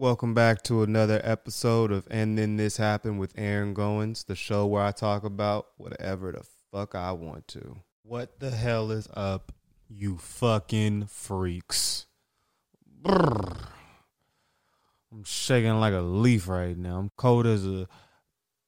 Welcome 0.00 0.32
back 0.32 0.62
to 0.62 0.82
another 0.82 1.20
episode 1.22 1.92
of 1.92 2.08
And 2.10 2.38
Then 2.38 2.56
This 2.56 2.78
Happened 2.78 3.20
with 3.20 3.34
Aaron 3.36 3.74
Goins, 3.74 4.24
the 4.24 4.34
show 4.34 4.64
where 4.64 4.82
I 4.82 4.92
talk 4.92 5.24
about 5.24 5.66
whatever 5.76 6.32
the 6.32 6.42
fuck 6.72 6.94
I 6.94 7.12
want 7.12 7.46
to. 7.48 7.76
What 8.02 8.40
the 8.40 8.50
hell 8.50 8.90
is 8.92 9.08
up, 9.12 9.52
you 9.90 10.16
fucking 10.16 11.08
freaks? 11.08 12.06
I'm 13.04 13.42
shaking 15.22 15.78
like 15.78 15.92
a 15.92 16.00
leaf 16.00 16.48
right 16.48 16.78
now. 16.78 16.96
I'm 16.96 17.10
cold 17.18 17.46
as 17.46 17.66
a 17.66 17.86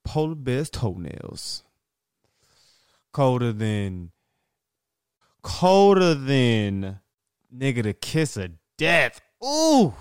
polar 0.04 0.34
bear's 0.34 0.68
toenails. 0.68 1.62
Colder 3.10 3.54
than 3.54 4.10
colder 5.40 6.12
than 6.12 7.00
nigga 7.50 7.84
the 7.84 7.94
kiss 7.94 8.36
of 8.36 8.50
death. 8.76 9.22
Ooh, 9.42 9.94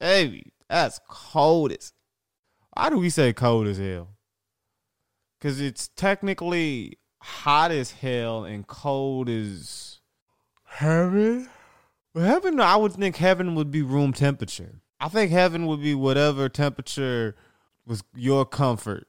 baby, 0.00 0.50
that's 0.74 1.00
cold 1.08 1.70
as. 1.70 1.92
Why 2.72 2.90
do 2.90 2.98
we 2.98 3.08
say 3.08 3.32
cold 3.32 3.68
as 3.68 3.78
hell? 3.78 4.16
Because 5.38 5.60
it's 5.60 5.88
technically 5.88 6.98
hot 7.22 7.70
as 7.70 7.92
hell 7.92 8.44
and 8.44 8.66
cold 8.66 9.28
as 9.28 10.00
heaven. 10.64 11.48
Well, 12.12 12.24
heaven, 12.24 12.58
I 12.58 12.74
would 12.74 12.92
think 12.94 13.16
heaven 13.16 13.54
would 13.54 13.70
be 13.70 13.82
room 13.82 14.12
temperature. 14.12 14.80
I 14.98 15.08
think 15.08 15.30
heaven 15.30 15.66
would 15.66 15.80
be 15.80 15.94
whatever 15.94 16.48
temperature 16.48 17.36
was 17.86 18.02
your 18.14 18.44
comfort. 18.44 19.06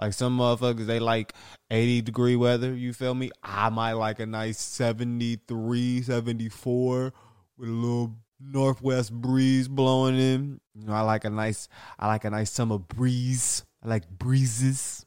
Like 0.00 0.12
some 0.12 0.38
motherfuckers, 0.38 0.86
they 0.86 1.00
like 1.00 1.32
80 1.70 2.02
degree 2.02 2.36
weather. 2.36 2.72
You 2.72 2.92
feel 2.92 3.14
me? 3.14 3.30
I 3.42 3.70
might 3.70 3.94
like 3.94 4.20
a 4.20 4.26
nice 4.26 4.60
73, 4.60 6.02
74 6.02 7.12
with 7.56 7.68
a 7.68 7.72
little 7.72 8.14
northwest 8.40 9.12
breeze 9.12 9.68
blowing 9.68 10.16
in. 10.16 10.60
You 10.74 10.86
know, 10.86 10.92
I 10.92 11.00
like 11.00 11.24
a 11.24 11.30
nice, 11.30 11.68
I 11.98 12.06
like 12.06 12.24
a 12.24 12.30
nice 12.30 12.50
summer 12.50 12.78
breeze. 12.78 13.64
I 13.82 13.88
like 13.88 14.08
breezes. 14.08 15.04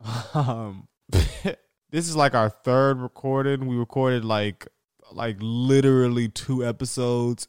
Um, 0.32 0.86
this 1.10 2.08
is 2.08 2.14
like 2.14 2.34
our 2.34 2.48
third 2.48 3.00
recording. 3.00 3.66
We 3.66 3.74
recorded 3.74 4.24
like, 4.24 4.68
like 5.10 5.36
literally 5.40 6.28
two 6.28 6.64
episodes. 6.64 7.48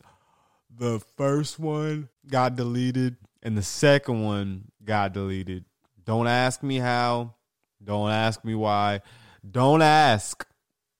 The 0.75 0.99
first 1.15 1.59
one 1.59 2.09
got 2.27 2.55
deleted, 2.55 3.17
and 3.43 3.55
the 3.55 3.61
second 3.61 4.23
one 4.23 4.71
got 4.83 5.13
deleted. 5.13 5.65
Don't 6.03 6.25
ask 6.25 6.63
me 6.63 6.77
how. 6.77 7.35
Don't 7.83 8.09
ask 8.09 8.43
me 8.43 8.55
why. 8.55 9.01
Don't 9.49 9.81
ask. 9.83 10.47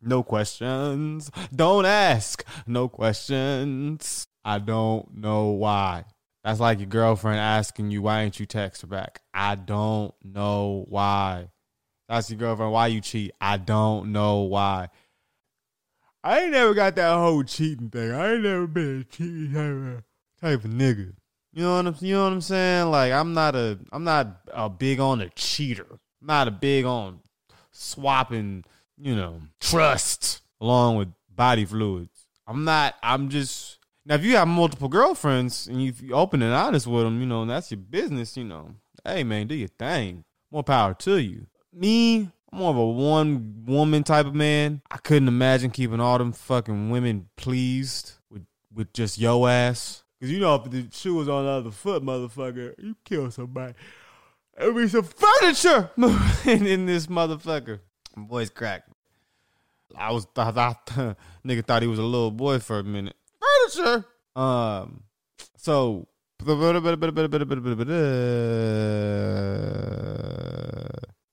No 0.02 0.24
questions. 0.24 1.32
Don't 1.54 1.86
ask. 1.86 2.44
No 2.66 2.88
questions. 2.88 4.28
I 4.46 4.60
don't 4.60 5.16
know 5.16 5.48
why. 5.48 6.06
That's 6.44 6.60
like 6.60 6.80
your 6.80 6.88
girlfriend 6.88 7.40
asking 7.40 7.92
you, 7.92 8.02
why 8.02 8.22
ain't 8.22 8.40
you 8.40 8.46
text 8.46 8.82
her 8.82 8.88
back? 8.88 9.22
I 9.34 9.56
don't 9.56 10.14
know 10.24 10.86
why. 10.88 11.50
That's 12.08 12.30
your 12.30 12.40
girlfriend. 12.40 12.72
Why 12.72 12.88
you 12.88 13.02
cheat? 13.02 13.32
I 13.42 13.58
don't 13.58 14.12
know 14.12 14.40
why. 14.42 14.90
I 16.24 16.42
ain't 16.42 16.52
never 16.52 16.74
got 16.74 16.96
that 16.96 17.14
whole 17.14 17.44
cheating 17.44 17.90
thing. 17.90 18.12
I 18.12 18.34
ain't 18.34 18.44
never 18.44 18.68
been 18.68 19.02
a 19.02 19.04
cheating 19.04 20.04
type 20.42 20.64
of, 20.64 20.72
nigga. 20.72 21.14
You 21.54 21.64
know 21.64 21.76
what 21.76 21.88
I'm 21.88 21.96
you 22.00 22.14
know 22.14 22.24
what 22.26 22.34
I'm 22.34 22.42
saying? 22.42 22.92
Like 22.92 23.12
I'm 23.12 23.34
not 23.34 23.56
a 23.56 23.80
I'm 23.92 24.04
not 24.04 24.42
a 24.54 24.70
big 24.70 25.00
on 25.00 25.22
a 25.22 25.30
cheater. 25.30 25.88
I'm 26.22 26.28
not 26.28 26.48
a 26.48 26.52
big 26.52 26.86
on 26.86 27.22
swapping, 27.72 28.66
you 29.02 29.16
know, 29.16 29.42
trust 29.60 30.42
along 30.60 30.98
with 30.98 31.10
body 31.34 31.66
fluids. 31.66 32.28
I'm 32.48 32.64
not 32.64 32.96
I'm 33.02 33.30
just 33.30 33.80
now 34.06 34.16
if 34.16 34.24
you 34.24 34.36
have 34.36 34.48
multiple 34.48 34.90
girlfriends 34.90 35.68
and 35.68 35.84
you, 35.84 35.94
you 36.02 36.14
open 36.14 36.42
and 36.42 36.54
honest 36.54 36.88
with 36.88 37.04
them, 37.04 37.20
you 37.20 37.28
know, 37.28 37.46
that's 37.46 37.72
your 37.72 37.80
business, 37.80 38.36
you 38.36 38.44
know. 38.44 38.72
Hey 39.06 39.24
man, 39.24 39.48
do 39.48 39.56
your 39.56 39.70
thing. 39.70 40.24
More 40.52 40.64
power 40.64 40.94
to 40.96 41.18
you. 41.18 41.46
Me, 41.72 42.30
I'm 42.52 42.60
more 42.60 42.72
of 42.72 42.78
a 42.78 42.86
one 42.86 43.64
woman 43.66 44.04
type 44.04 44.26
of 44.26 44.36
man. 44.36 44.82
I 44.90 44.98
couldn't 44.98 45.28
imagine 45.28 45.72
keeping 45.72 46.00
all 46.00 46.18
them 46.18 46.32
fucking 46.32 46.90
women 46.90 47.30
pleased 47.38 48.14
with 48.30 48.46
with 48.74 48.92
just 48.94 49.18
yo 49.18 49.46
ass. 49.46 50.04
Cause 50.20 50.30
you 50.30 50.40
know 50.40 50.56
if 50.56 50.70
the 50.70 50.88
shoe 50.92 51.16
was 51.16 51.30
on 51.30 51.46
the 51.46 51.52
other 51.52 51.72
foot, 51.72 52.04
motherfucker, 52.04 52.74
you 52.78 52.96
kill 53.06 53.32
somebody. 53.32 53.74
There'd 54.58 54.76
be 54.76 54.88
some 54.90 55.04
furniture 55.04 55.92
moving 55.96 56.66
in 56.66 56.86
this 56.86 57.08
motherfucker. 57.08 57.80
My 58.16 58.28
voice 58.28 58.50
cracked. 58.50 58.89
I 59.96 60.12
was 60.12 60.28
I 60.36 60.52
thought 60.52 60.86
nigga 61.46 61.66
thought 61.66 61.82
he 61.82 61.88
was 61.88 62.00
a 62.00 62.04
little 62.04 62.32
boy 62.32 62.60
for 62.60 62.80
a 62.80 62.84
minute. 62.84 63.16
Furniture. 63.74 64.06
Um. 64.36 65.04
So. 65.58 66.08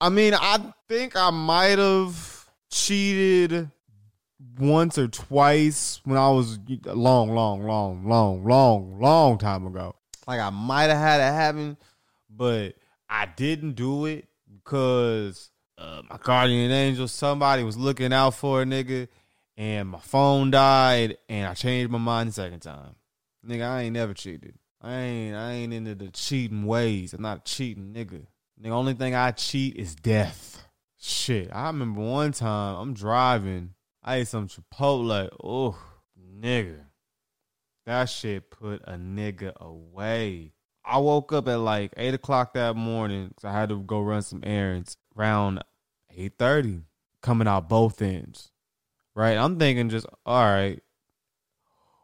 I 0.01 0.09
mean, 0.11 0.35
I 0.35 0.73
think 0.89 1.15
I 1.15 1.31
might 1.31 1.79
have 1.79 2.51
cheated 2.71 3.71
once 4.59 4.99
or 4.99 5.09
twice 5.09 6.01
when 6.05 6.19
I 6.19 6.31
was 6.31 6.59
a 6.87 6.95
long, 6.95 7.31
long, 7.31 7.65
long, 7.65 8.07
long, 8.09 8.45
long, 8.45 9.01
long 9.01 9.39
time 9.39 9.67
ago. 9.67 9.95
Like 10.27 10.41
I 10.41 10.51
might 10.51 10.91
have 10.91 10.99
had 10.99 11.21
it 11.21 11.33
happen, 11.33 11.77
but 12.29 12.75
I 13.09 13.27
didn't 13.27 13.75
do 13.75 14.07
it 14.07 14.27
because 14.53 15.51
uh, 15.79 16.03
my 16.09 16.19
guardian 16.23 16.71
angel, 16.71 17.09
somebody 17.09 17.63
was 17.63 17.77
looking 17.77 18.13
out 18.13 18.35
for 18.35 18.63
a 18.63 18.65
nigga, 18.65 19.09
and 19.57 19.89
my 19.89 20.01
phone 20.01 20.51
died, 20.51 21.19
and 21.29 21.47
I 21.47 21.55
changed 21.55 21.91
my 21.91 21.99
mind 21.99 22.31
the 22.31 22.33
second 22.35 22.61
time. 22.61 22.95
Nigga, 23.47 23.67
I 23.69 23.83
ain't 23.83 23.95
never 23.95 24.15
cheated. 24.15 24.55
I 24.81 24.95
ain't, 25.01 25.37
I 25.37 25.53
ain't 25.53 25.73
into 25.73 25.95
the 25.95 26.11
cheating 26.11 26.67
ways. 26.67 27.13
I'm 27.13 27.23
not 27.23 27.39
a 27.39 27.45
cheating 27.45 27.93
nigga. 27.95 28.27
The 28.59 28.71
only 28.71 28.95
thing 28.95 29.15
I 29.15 29.33
cheat 29.33 29.77
is 29.77 29.95
death. 29.95 30.67
Shit, 30.99 31.51
I 31.53 31.67
remember 31.67 32.01
one 32.01 32.33
time 32.33 32.77
I'm 32.77 32.95
driving. 32.95 33.75
I 34.03 34.17
ate 34.17 34.29
some 34.29 34.49
Chipotle. 34.49 35.29
Oh, 35.43 35.79
nigga. 36.41 36.81
That 37.85 38.07
shit 38.07 38.51
put 38.51 38.83
a 38.85 38.95
nigga 38.95 39.55
away. 39.57 40.53
I 40.87 40.99
woke 40.99 41.33
up 41.33 41.49
at 41.49 41.57
like 41.57 41.93
8 41.97 42.15
o'clock 42.15 42.55
that 42.55 42.77
morning 42.77 43.29
because 43.29 43.45
I 43.45 43.53
had 43.53 43.71
to 43.71 43.83
go 43.83 44.01
run 44.01 44.23
some 44.23 44.43
errands 44.45 44.97
around 45.19 45.63
8.30, 46.17 46.83
coming 47.21 47.49
out 47.49 47.69
both 47.69 48.01
ends. 48.01 48.53
Right? 49.15 49.37
I'm 49.37 49.59
thinking 49.59 49.89
just, 49.89 50.07
all 50.25 50.45
right, 50.45 50.81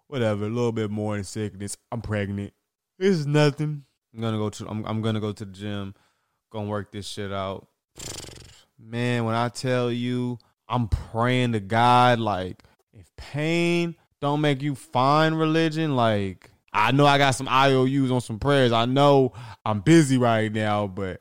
whatever, 0.09 0.47
a 0.47 0.48
little 0.48 0.72
bit 0.72 0.91
morning 0.91 1.25
sickness. 1.25 1.76
I'm 1.92 2.00
pregnant. 2.00 2.53
This 2.98 3.16
is 3.16 3.26
nothing. 3.26 3.84
I'm 4.15 4.21
gonna 4.21 4.38
go 4.38 4.50
to 4.50 4.69
I'm, 4.69 4.84
I'm 4.84 5.00
gonna 5.00 5.21
go 5.21 5.32
to 5.32 5.44
the 5.44 5.53
gym, 5.53 5.94
gonna 6.50 6.69
work 6.69 6.91
this 6.91 7.06
shit 7.06 7.32
out. 7.32 7.69
Man, 8.78 9.25
when 9.25 9.34
I 9.34 9.48
tell 9.48 9.92
you 9.92 10.38
I'm 10.69 10.88
praying 10.88 11.53
to 11.53 11.60
God, 11.60 12.19
like, 12.19 12.62
if 12.92 13.06
pain 13.16 13.94
don't 14.21 14.41
make 14.41 14.62
you 14.62 14.75
find 14.75 15.38
religion, 15.38 15.97
like, 15.97 16.51
I 16.72 16.93
know 16.93 17.06
I 17.06 17.19
got 17.19 17.33
some 17.33 17.49
IOUs 17.49 18.10
on 18.10 18.21
some 18.21 18.38
prayers. 18.38 18.72
I 18.72 18.87
know 18.87 19.33
I'm 19.65 19.81
busy 19.81 20.19
right 20.19 20.50
now, 20.50 20.87
but 20.87 21.21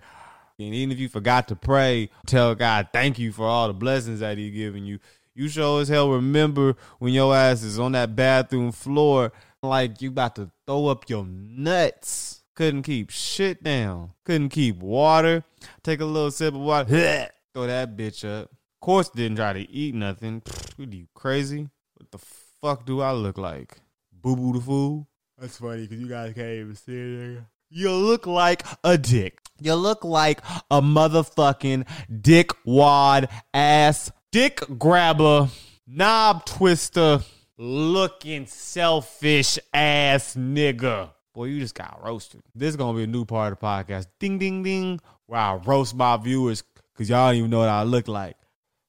and 0.57 0.75
even 0.75 0.91
if 0.91 0.99
you 0.99 1.09
forgot 1.09 1.47
to 1.49 1.55
pray, 1.55 2.09
tell 2.25 2.55
God 2.55 2.89
thank 2.93 3.19
you 3.19 3.31
for 3.31 3.45
all 3.45 3.67
the 3.67 3.73
blessings 3.73 4.19
that 4.19 4.37
He 4.37 4.51
giving 4.51 4.85
you. 4.85 4.99
You 5.33 5.47
sure 5.47 5.81
as 5.81 5.89
hell 5.89 6.11
remember 6.11 6.75
when 6.99 7.13
your 7.13 7.35
ass 7.35 7.63
is 7.63 7.79
on 7.79 7.93
that 7.93 8.15
bathroom 8.15 8.71
floor, 8.71 9.31
like 9.63 10.01
you 10.01 10.09
about 10.09 10.35
to 10.35 10.51
throw 10.67 10.87
up 10.87 11.09
your 11.09 11.25
nuts. 11.25 12.43
Couldn't 12.55 12.83
keep 12.83 13.09
shit 13.09 13.63
down. 13.63 14.11
Couldn't 14.25 14.49
keep 14.49 14.77
water. 14.77 15.43
Take 15.83 16.01
a 16.01 16.05
little 16.05 16.31
sip 16.31 16.53
of 16.53 16.59
water. 16.59 17.29
Throw 17.53 17.67
that 17.67 17.95
bitch 17.95 18.23
up. 18.25 18.51
Of 18.51 18.79
course, 18.81 19.09
didn't 19.09 19.37
try 19.37 19.53
to 19.53 19.69
eat 19.69 19.95
nothing. 19.95 20.41
What 20.75 20.89
are 20.89 20.95
you 20.95 21.07
crazy? 21.13 21.69
What 21.95 22.11
the 22.11 22.19
fuck 22.61 22.85
do 22.85 23.01
I 23.01 23.13
look 23.13 23.37
like? 23.37 23.77
Boo 24.11 24.35
boo 24.35 24.53
the 24.53 24.61
fool? 24.61 25.07
That's 25.41 25.57
funny 25.57 25.87
because 25.87 25.99
you 25.99 26.07
guys 26.07 26.35
can't 26.35 26.47
even 26.49 26.75
see 26.75 26.93
it. 26.93 27.43
You 27.71 27.91
look 27.91 28.27
like 28.27 28.63
a 28.83 28.95
dick. 28.95 29.39
You 29.59 29.73
look 29.73 30.03
like 30.03 30.39
a 30.69 30.83
motherfucking 30.83 31.87
dick 32.21 32.51
wad 32.63 33.27
ass 33.51 34.11
dick 34.31 34.61
grabber, 34.77 35.49
knob 35.87 36.45
twister, 36.45 37.21
looking 37.57 38.45
selfish 38.45 39.57
ass 39.73 40.35
nigga. 40.35 41.09
Boy, 41.33 41.45
you 41.45 41.59
just 41.59 41.73
got 41.73 41.99
roasted. 42.05 42.43
This 42.53 42.69
is 42.69 42.75
gonna 42.75 42.95
be 42.95 43.05
a 43.05 43.07
new 43.07 43.25
part 43.25 43.51
of 43.51 43.59
the 43.59 43.65
podcast. 43.65 44.05
Ding 44.19 44.37
ding 44.37 44.61
ding. 44.61 44.99
Where 45.25 45.39
I 45.39 45.55
roast 45.55 45.95
my 45.95 46.17
viewers 46.17 46.61
because 46.93 47.09
y'all 47.09 47.29
don't 47.29 47.37
even 47.37 47.49
know 47.49 47.59
what 47.59 47.69
I 47.69 47.81
look 47.81 48.07
like. 48.07 48.35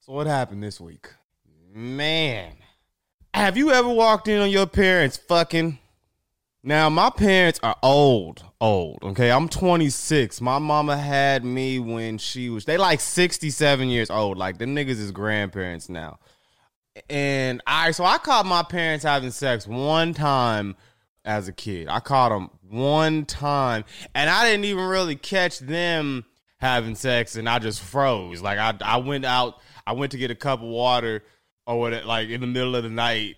So 0.01 0.13
what 0.13 0.27
happened 0.27 0.63
this 0.63 0.79
week? 0.79 1.09
Man. 1.73 2.53
Have 3.33 3.57
you 3.57 3.71
ever 3.71 3.89
walked 3.89 4.29
in 4.29 4.43
on 4.43 4.51
your 4.51 4.67
parents 4.67 5.17
fucking? 5.17 5.79
Now, 6.65 6.89
my 6.89 7.11
parents 7.11 7.59
are 7.65 7.77
old, 7.83 8.45
old. 8.61 9.01
Okay, 9.03 9.33
I'm 9.33 9.49
26. 9.49 10.41
My 10.41 10.61
mama 10.61 10.97
had 10.97 11.45
me 11.45 11.81
when 11.81 12.19
she 12.19 12.51
was, 12.51 12.65
they 12.65 12.77
like 12.77 13.01
67 13.01 13.89
years 13.89 14.11
old. 14.11 14.39
Like, 14.39 14.59
them 14.59 14.75
niggas 14.77 14.91
is 14.91 15.11
grandparents 15.11 15.89
now. 15.89 16.21
And 17.11 17.63
I, 17.67 17.91
so 17.91 18.05
I 18.05 18.19
caught 18.19 18.47
my 18.47 18.63
parents 18.63 19.05
having 19.05 19.33
sex 19.33 19.67
one 19.67 20.15
time 20.15 20.77
as 21.25 21.49
a 21.49 21.53
kid. 21.53 21.89
I 21.89 21.99
caught 21.99 22.29
them 22.29 22.51
one 22.69 23.25
time, 23.25 23.85
and 24.15 24.31
I 24.31 24.49
didn't 24.49 24.65
even 24.65 24.85
really 24.85 25.17
catch 25.17 25.59
them 25.59 26.25
having 26.59 26.95
sex, 26.95 27.35
and 27.35 27.49
I 27.49 27.59
just 27.59 27.81
froze. 27.81 28.41
Like 28.41 28.59
I, 28.59 28.75
I 28.83 28.97
went 28.99 29.25
out, 29.25 29.59
I 29.87 29.93
went 29.95 30.13
to 30.13 30.19
get 30.19 30.31
a 30.31 30.35
cup 30.35 30.61
of 30.61 30.69
water 30.69 31.25
or 31.67 31.79
what, 31.81 32.07
like 32.07 32.29
in 32.29 32.41
the 32.41 32.47
middle 32.47 32.77
of 32.77 32.85
the 32.85 32.91
night, 32.91 33.37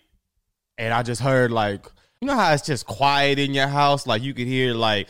and 0.77 0.93
I 0.93 1.03
just 1.03 1.21
heard 1.21 1.51
like, 1.51 1.87
you 2.21 2.29
know 2.29 2.35
how 2.35 2.53
it's 2.53 2.65
just 2.65 2.87
quiet 2.87 3.39
in 3.39 3.55
your 3.55 3.69
house, 3.69 4.07
like 4.07 4.23
you 4.23 4.35
could 4.35 4.47
hear 4.47 4.75
like, 4.75 5.09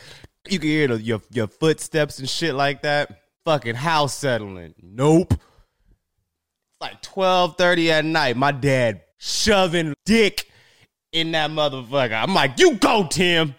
you 0.49 0.59
could 0.59 0.67
hear 0.67 0.87
the, 0.87 1.01
your 1.01 1.21
your 1.31 1.47
footsteps 1.47 2.19
and 2.19 2.29
shit 2.29 2.55
like 2.55 2.81
that. 2.83 3.21
Fucking 3.45 3.75
house 3.75 4.13
settling. 4.13 4.73
Nope. 4.81 5.33
It's 5.33 5.41
like 6.81 7.01
twelve 7.01 7.57
thirty 7.57 7.91
at 7.91 8.05
night. 8.05 8.37
My 8.37 8.51
dad 8.51 9.01
shoving 9.17 9.93
dick 10.05 10.49
in 11.11 11.31
that 11.31 11.51
motherfucker. 11.51 12.21
I'm 12.21 12.33
like, 12.33 12.59
you 12.59 12.75
go, 12.75 13.07
Tim. 13.09 13.55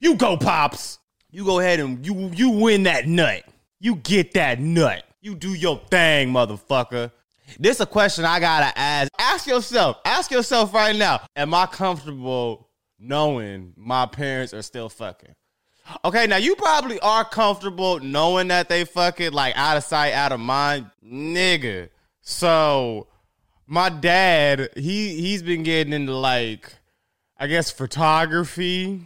You 0.00 0.14
go, 0.16 0.36
Pops. 0.36 0.98
You 1.30 1.44
go 1.44 1.58
ahead 1.60 1.80
and 1.80 2.04
you 2.06 2.30
you 2.34 2.50
win 2.50 2.84
that 2.84 3.06
nut. 3.06 3.42
You 3.80 3.96
get 3.96 4.32
that 4.34 4.60
nut. 4.60 5.04
You 5.20 5.34
do 5.34 5.52
your 5.52 5.78
thing, 5.90 6.32
motherfucker. 6.32 7.10
This 7.58 7.76
is 7.76 7.80
a 7.82 7.86
question 7.86 8.24
I 8.24 8.40
gotta 8.40 8.76
ask. 8.78 9.10
Ask 9.18 9.46
yourself. 9.46 9.98
Ask 10.04 10.30
yourself 10.30 10.72
right 10.72 10.96
now. 10.96 11.20
Am 11.36 11.52
I 11.54 11.66
comfortable 11.66 12.67
knowing 12.98 13.72
my 13.76 14.06
parents 14.06 14.52
are 14.54 14.62
still 14.62 14.88
fucking? 14.88 15.34
Okay, 16.04 16.26
now 16.26 16.36
you 16.36 16.54
probably 16.54 17.00
are 17.00 17.24
comfortable 17.24 17.98
knowing 18.00 18.48
that 18.48 18.68
they 18.68 18.84
fucking 18.84 19.32
like 19.32 19.56
out 19.56 19.76
of 19.76 19.84
sight, 19.84 20.12
out 20.12 20.32
of 20.32 20.40
mind, 20.40 20.90
nigga. 21.04 21.88
So 22.20 23.06
my 23.66 23.88
dad, 23.88 24.70
he 24.76 25.14
he's 25.20 25.42
been 25.42 25.62
getting 25.62 25.92
into 25.92 26.14
like, 26.14 26.72
I 27.38 27.46
guess 27.46 27.70
photography, 27.70 29.00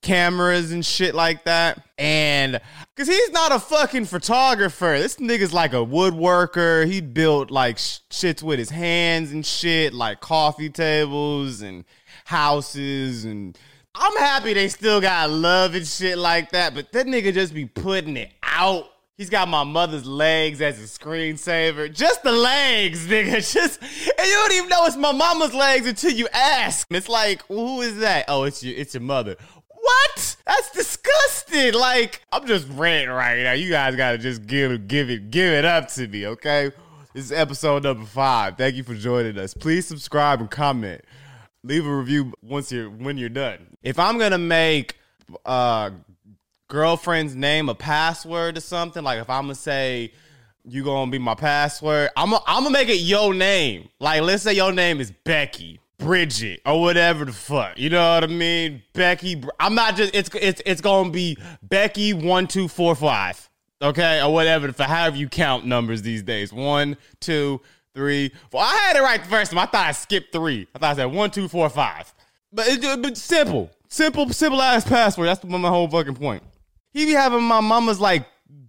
cameras 0.00 0.72
and 0.72 0.84
shit 0.84 1.14
like 1.14 1.44
that. 1.44 1.86
And 1.98 2.60
cause 2.96 3.08
he's 3.08 3.30
not 3.30 3.52
a 3.52 3.58
fucking 3.58 4.06
photographer. 4.06 4.98
This 4.98 5.16
nigga's 5.16 5.52
like 5.52 5.72
a 5.72 5.76
woodworker. 5.76 6.86
He 6.86 7.00
built 7.00 7.50
like 7.50 7.78
sh- 7.78 7.98
shits 8.10 8.42
with 8.42 8.58
his 8.58 8.70
hands 8.70 9.32
and 9.32 9.44
shit, 9.44 9.92
like 9.94 10.20
coffee 10.20 10.70
tables 10.70 11.60
and 11.60 11.84
houses 12.24 13.24
and 13.24 13.58
I'm 13.94 14.16
happy 14.16 14.54
they 14.54 14.68
still 14.68 15.00
got 15.00 15.30
love 15.30 15.74
and 15.74 15.86
shit 15.86 16.16
like 16.16 16.52
that, 16.52 16.74
but 16.74 16.92
that 16.92 17.06
nigga 17.06 17.32
just 17.34 17.52
be 17.52 17.66
putting 17.66 18.16
it 18.16 18.30
out. 18.42 18.88
He's 19.18 19.28
got 19.28 19.48
my 19.48 19.64
mother's 19.64 20.06
legs 20.06 20.62
as 20.62 20.80
a 20.80 20.84
screensaver. 20.84 21.92
Just 21.92 22.22
the 22.22 22.32
legs, 22.32 23.06
nigga. 23.06 23.32
Just 23.52 23.80
and 23.82 24.26
you 24.26 24.34
don't 24.34 24.52
even 24.52 24.68
know 24.70 24.86
it's 24.86 24.96
my 24.96 25.12
mama's 25.12 25.54
legs 25.54 25.86
until 25.86 26.10
you 26.10 26.26
ask. 26.32 26.86
It's 26.90 27.08
like, 27.08 27.42
who 27.46 27.82
is 27.82 27.98
that? 27.98 28.24
Oh, 28.28 28.44
it's 28.44 28.64
your 28.64 28.74
it's 28.74 28.94
your 28.94 29.02
mother. 29.02 29.36
What? 29.68 30.36
That's 30.46 30.70
disgusting. 30.70 31.74
Like, 31.74 32.22
I'm 32.32 32.46
just 32.46 32.66
ranting 32.70 33.14
right 33.14 33.42
now. 33.42 33.52
You 33.52 33.68
guys 33.68 33.94
gotta 33.94 34.16
just 34.16 34.46
give 34.46 34.88
give 34.88 35.10
it 35.10 35.30
give 35.30 35.52
it 35.52 35.66
up 35.66 35.88
to 35.88 36.08
me, 36.08 36.26
okay? 36.28 36.72
This 37.14 37.26
is 37.26 37.32
episode 37.32 37.82
number 37.82 38.06
five. 38.06 38.56
Thank 38.56 38.74
you 38.74 38.82
for 38.82 38.94
joining 38.94 39.36
us. 39.38 39.52
Please 39.52 39.86
subscribe 39.86 40.40
and 40.40 40.50
comment 40.50 41.04
leave 41.64 41.86
a 41.86 41.94
review 41.96 42.32
once 42.42 42.72
you're 42.72 42.90
when 42.90 43.16
you're 43.18 43.28
done. 43.28 43.76
If 43.82 43.98
I'm 43.98 44.18
gonna 44.18 44.38
make 44.38 44.96
uh 45.44 45.90
girlfriend's 46.68 47.34
name 47.34 47.68
a 47.68 47.74
password 47.74 48.56
or 48.56 48.60
something, 48.60 49.02
like 49.02 49.20
if 49.20 49.30
I'm 49.30 49.44
gonna 49.44 49.54
say 49.54 50.12
you 50.64 50.84
gonna 50.84 51.10
be 51.10 51.18
my 51.18 51.34
password, 51.34 52.10
I'm 52.16 52.30
gonna 52.30 52.42
I'm 52.46 52.64
gonna 52.64 52.72
make 52.72 52.88
it 52.88 53.00
your 53.00 53.34
name. 53.34 53.88
Like 54.00 54.22
let's 54.22 54.42
say 54.42 54.54
your 54.54 54.72
name 54.72 55.00
is 55.00 55.10
Becky. 55.24 55.78
Bridget 55.98 56.60
or 56.66 56.80
whatever 56.80 57.24
the 57.24 57.32
fuck, 57.32 57.78
you 57.78 57.88
know 57.88 58.14
what 58.14 58.24
I 58.24 58.26
mean? 58.26 58.82
Becky, 58.92 59.40
I'm 59.60 59.76
not 59.76 59.94
just 59.94 60.12
it's 60.12 60.30
it's 60.34 60.60
it's 60.66 60.80
gonna 60.80 61.10
be 61.10 61.38
Becky 61.62 62.12
one 62.12 62.48
two 62.48 62.66
four 62.66 62.96
five, 62.96 63.48
okay, 63.80 64.20
or 64.20 64.32
whatever 64.32 64.72
for 64.72 64.82
however 64.82 65.16
you 65.16 65.28
count 65.28 65.64
numbers 65.64 66.02
these 66.02 66.24
days. 66.24 66.52
One, 66.52 66.96
two, 67.20 67.60
three, 67.94 68.32
four. 68.50 68.60
I 68.62 68.76
had 68.86 68.96
it 68.96 69.02
right 69.02 69.22
the 69.22 69.28
first 69.28 69.50
time. 69.50 69.58
I 69.58 69.66
thought 69.66 69.86
I 69.86 69.92
skipped 69.92 70.32
three. 70.32 70.66
I 70.74 70.78
thought 70.78 70.92
I 70.92 70.96
said 70.96 71.06
one, 71.06 71.30
two, 71.30 71.48
four, 71.48 71.68
five. 71.68 72.12
But 72.52 72.66
it, 72.68 73.16
simple, 73.16 73.70
simple, 73.88 74.28
simple 74.30 74.60
ass 74.60 74.84
password. 74.84 75.28
That's 75.28 75.44
my 75.44 75.68
whole 75.68 75.88
fucking 75.88 76.16
point. 76.16 76.42
He 76.92 77.06
be 77.06 77.12
having 77.12 77.42
my 77.42 77.60
mama's 77.60 78.00
like 78.00 78.26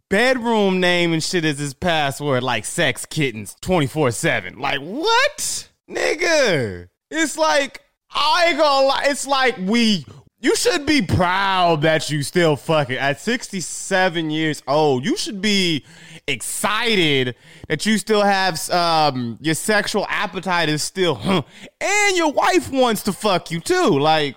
bedroom 0.10 0.80
name 0.80 1.12
and 1.12 1.24
shit 1.24 1.44
as 1.44 1.60
his 1.60 1.74
password, 1.74 2.44
like 2.44 2.66
sex 2.66 3.06
kittens 3.06 3.56
24 3.62 4.12
7. 4.12 4.60
Like, 4.60 4.80
what? 4.80 5.70
Nigga. 5.90 6.88
It's 7.10 7.38
like, 7.38 7.82
I 8.10 8.48
ain't 8.50 8.58
gonna 8.58 8.88
lie. 8.88 9.06
It's 9.08 9.28
like 9.28 9.58
we, 9.58 10.06
you 10.44 10.58
should 10.58 10.86
be 10.86 11.02
proud 11.02 11.84
that 11.84 12.10
you 12.10 12.22
still 12.22 12.58
fucking 12.58 12.98
at 12.98 13.22
67 13.22 14.30
years 14.30 14.62
old. 14.68 15.06
You 15.06 15.16
should 15.16 15.42
be 15.42 15.86
excited 16.28 17.36
that 17.70 17.86
you 17.86 17.98
still 17.98 18.24
have 18.24 18.70
um, 18.70 19.38
your 19.40 19.56
sexual 19.56 20.06
appetite 20.10 20.68
is 20.68 20.84
still, 20.84 21.16
huh, 21.16 21.44
and 21.80 22.18
your 22.18 22.34
wife 22.34 22.70
wants 22.70 23.04
to 23.04 23.14
fuck 23.14 23.52
you 23.52 23.62
too. 23.62 23.98
Like, 23.98 24.36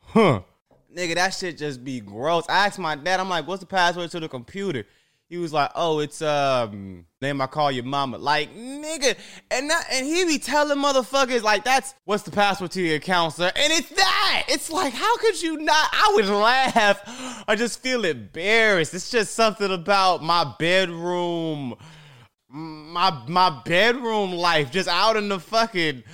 huh, 0.00 0.42
nigga, 0.96 1.16
that 1.16 1.34
shit 1.34 1.58
just 1.58 1.82
be 1.84 1.98
gross. 1.98 2.44
I 2.48 2.66
asked 2.66 2.78
my 2.78 2.94
dad, 2.94 3.18
I'm 3.18 3.28
like, 3.28 3.48
what's 3.48 3.60
the 3.60 3.66
password 3.66 4.12
to 4.12 4.20
the 4.20 4.28
computer? 4.28 4.84
He 5.28 5.36
was 5.36 5.52
like, 5.52 5.70
"Oh, 5.74 5.98
it's 5.98 6.22
um 6.22 7.04
name 7.20 7.42
I 7.42 7.46
call 7.46 7.70
your 7.70 7.84
mama." 7.84 8.16
Like, 8.16 8.56
nigga, 8.56 9.14
and 9.50 9.68
that, 9.68 9.84
and 9.92 10.06
he 10.06 10.24
be 10.24 10.38
telling 10.38 10.78
motherfuckers 10.78 11.42
like, 11.42 11.64
"That's 11.64 11.94
what's 12.06 12.22
the 12.22 12.30
password 12.30 12.70
to 12.72 12.82
your 12.82 12.96
account, 12.96 13.34
sir?" 13.34 13.52
And 13.54 13.72
it's 13.72 13.90
that. 13.90 14.44
It's 14.48 14.70
like, 14.70 14.94
how 14.94 15.16
could 15.18 15.42
you 15.42 15.58
not? 15.58 15.88
I 15.92 16.12
would 16.14 16.26
laugh. 16.26 17.44
I 17.46 17.56
just 17.56 17.82
feel 17.82 18.06
embarrassed. 18.06 18.94
It's 18.94 19.10
just 19.10 19.34
something 19.34 19.70
about 19.70 20.22
my 20.22 20.54
bedroom, 20.58 21.74
my 22.48 23.10
my 23.28 23.60
bedroom 23.66 24.32
life, 24.32 24.70
just 24.70 24.88
out 24.88 25.16
in 25.16 25.28
the 25.28 25.38
fucking 25.38 26.04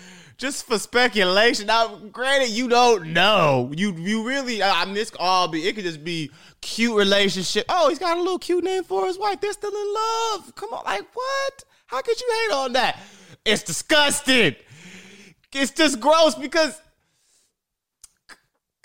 just 0.44 0.66
for 0.66 0.78
speculation. 0.78 1.66
Now, 1.66 1.96
granted, 2.12 2.50
you 2.50 2.68
don't 2.68 3.14
know. 3.14 3.72
You 3.74 3.94
you 3.94 4.26
really. 4.26 4.62
I 4.62 4.84
mean, 4.84 4.92
this 4.92 5.10
all 5.18 5.48
be. 5.48 5.66
It 5.66 5.74
could 5.74 5.84
just 5.84 6.04
be 6.04 6.30
cute 6.60 6.94
relationship. 6.94 7.64
Oh, 7.70 7.88
he's 7.88 7.98
got 7.98 8.18
a 8.18 8.20
little 8.20 8.38
cute 8.38 8.62
name 8.62 8.84
for 8.84 9.06
his 9.06 9.18
wife. 9.18 9.40
They're 9.40 9.54
still 9.54 9.70
in 9.70 9.94
love. 9.94 10.54
Come 10.54 10.74
on, 10.74 10.84
like 10.84 11.06
what? 11.14 11.64
How 11.86 12.02
could 12.02 12.20
you 12.20 12.26
hate 12.42 12.54
on 12.54 12.72
that? 12.74 13.00
It's 13.46 13.62
disgusting. 13.62 14.54
It's 15.52 15.70
just 15.70 15.98
gross 15.98 16.34
because. 16.34 16.78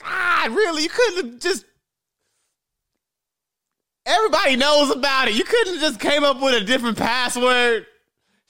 God, 0.02 0.52
really? 0.52 0.84
You 0.84 0.90
couldn't 0.90 1.32
have 1.32 1.40
just 1.42 1.66
everybody 4.06 4.56
knows 4.56 4.92
about 4.92 5.28
it. 5.28 5.36
You 5.36 5.44
couldn't 5.44 5.74
have 5.74 5.82
just 5.82 6.00
came 6.00 6.24
up 6.24 6.42
with 6.42 6.62
a 6.62 6.66
different 6.66 6.98
password. 6.98 7.86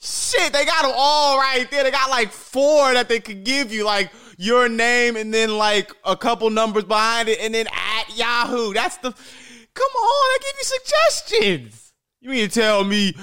Shit, 0.00 0.52
they 0.52 0.64
got 0.64 0.82
them 0.82 0.92
all 0.94 1.36
right 1.38 1.70
there. 1.70 1.84
They 1.84 1.90
got 1.90 2.08
like 2.08 2.32
four 2.32 2.94
that 2.94 3.08
they 3.08 3.20
could 3.20 3.44
give 3.44 3.70
you, 3.72 3.84
like 3.84 4.10
your 4.38 4.68
name 4.68 5.16
and 5.16 5.32
then 5.32 5.58
like 5.58 5.92
a 6.04 6.16
couple 6.16 6.48
numbers 6.48 6.84
behind 6.84 7.28
it, 7.28 7.38
and 7.40 7.54
then 7.54 7.66
at 7.66 8.16
Yahoo. 8.16 8.72
That's 8.72 8.96
the. 8.98 9.10
Come 9.10 9.92
on, 9.92 10.04
I 10.04 10.38
give 10.40 10.56
you 10.58 10.64
suggestions. 10.64 11.92
You 12.20 12.30
mean 12.30 12.48
to 12.48 12.54
tell 12.54 12.82
me, 12.82 13.14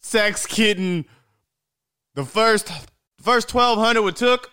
sex 0.00 0.46
kitten, 0.46 1.06
the 2.14 2.24
first 2.24 2.70
first 3.20 3.48
twelve 3.48 3.78
hundred 3.78 4.02
we 4.02 4.12
took? 4.12 4.50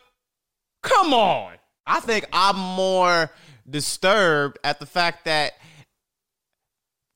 Come 0.81 1.13
on. 1.13 1.53
I 1.85 1.99
think 1.99 2.25
I'm 2.31 2.57
more 2.57 3.29
disturbed 3.69 4.59
at 4.63 4.79
the 4.79 4.85
fact 4.85 5.25
that 5.25 5.53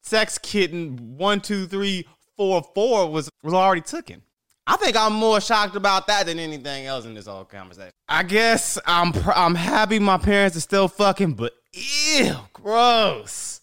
sex 0.03 0.37
kitten 0.37 1.17
one 1.17 1.39
two 1.39 1.65
three 1.65 2.07
four 2.35 2.61
four 2.75 3.09
was 3.09 3.29
was 3.41 3.53
already 3.53 3.81
taken. 3.81 4.21
I 4.69 4.77
think 4.77 4.95
I'm 4.95 5.13
more 5.13 5.41
shocked 5.41 5.75
about 5.75 6.05
that 6.07 6.27
than 6.27 6.37
anything 6.37 6.85
else 6.85 7.03
in 7.03 7.15
this 7.15 7.25
whole 7.25 7.43
conversation. 7.43 7.91
I 8.07 8.21
guess 8.21 8.77
I'm 8.85 9.11
pr- 9.11 9.31
I'm 9.31 9.55
happy 9.55 9.97
my 9.97 10.19
parents 10.19 10.55
are 10.55 10.61
still 10.61 10.87
fucking, 10.87 11.33
but 11.33 11.53
ew, 11.73 12.35
gross. 12.53 13.61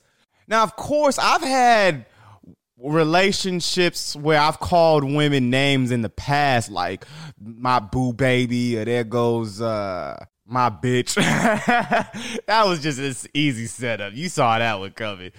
Now, 0.49 0.65
of 0.65 0.75
course, 0.75 1.17
I've 1.17 1.43
had 1.43 2.07
relationships 2.77 4.17
where 4.17 4.41
I've 4.41 4.59
called 4.59 5.05
women 5.05 5.49
names 5.49 5.93
in 5.93 6.03
the 6.03 6.09
past, 6.09 6.73
like 6.73 7.07
my 7.41 7.79
boo 7.79 8.13
baby, 8.13 8.77
or 8.77 8.85
there 8.85 9.05
goes 9.05 9.61
uh 9.61 10.25
my 10.45 10.71
bitch. 10.71 11.15
that 12.47 12.67
was 12.67 12.83
just 12.83 12.99
an 12.99 13.31
easy 13.33 13.67
setup. 13.67 14.13
You 14.13 14.29
saw 14.29 14.59
that 14.59 14.81
one 14.81 14.91
coming. 14.91 15.31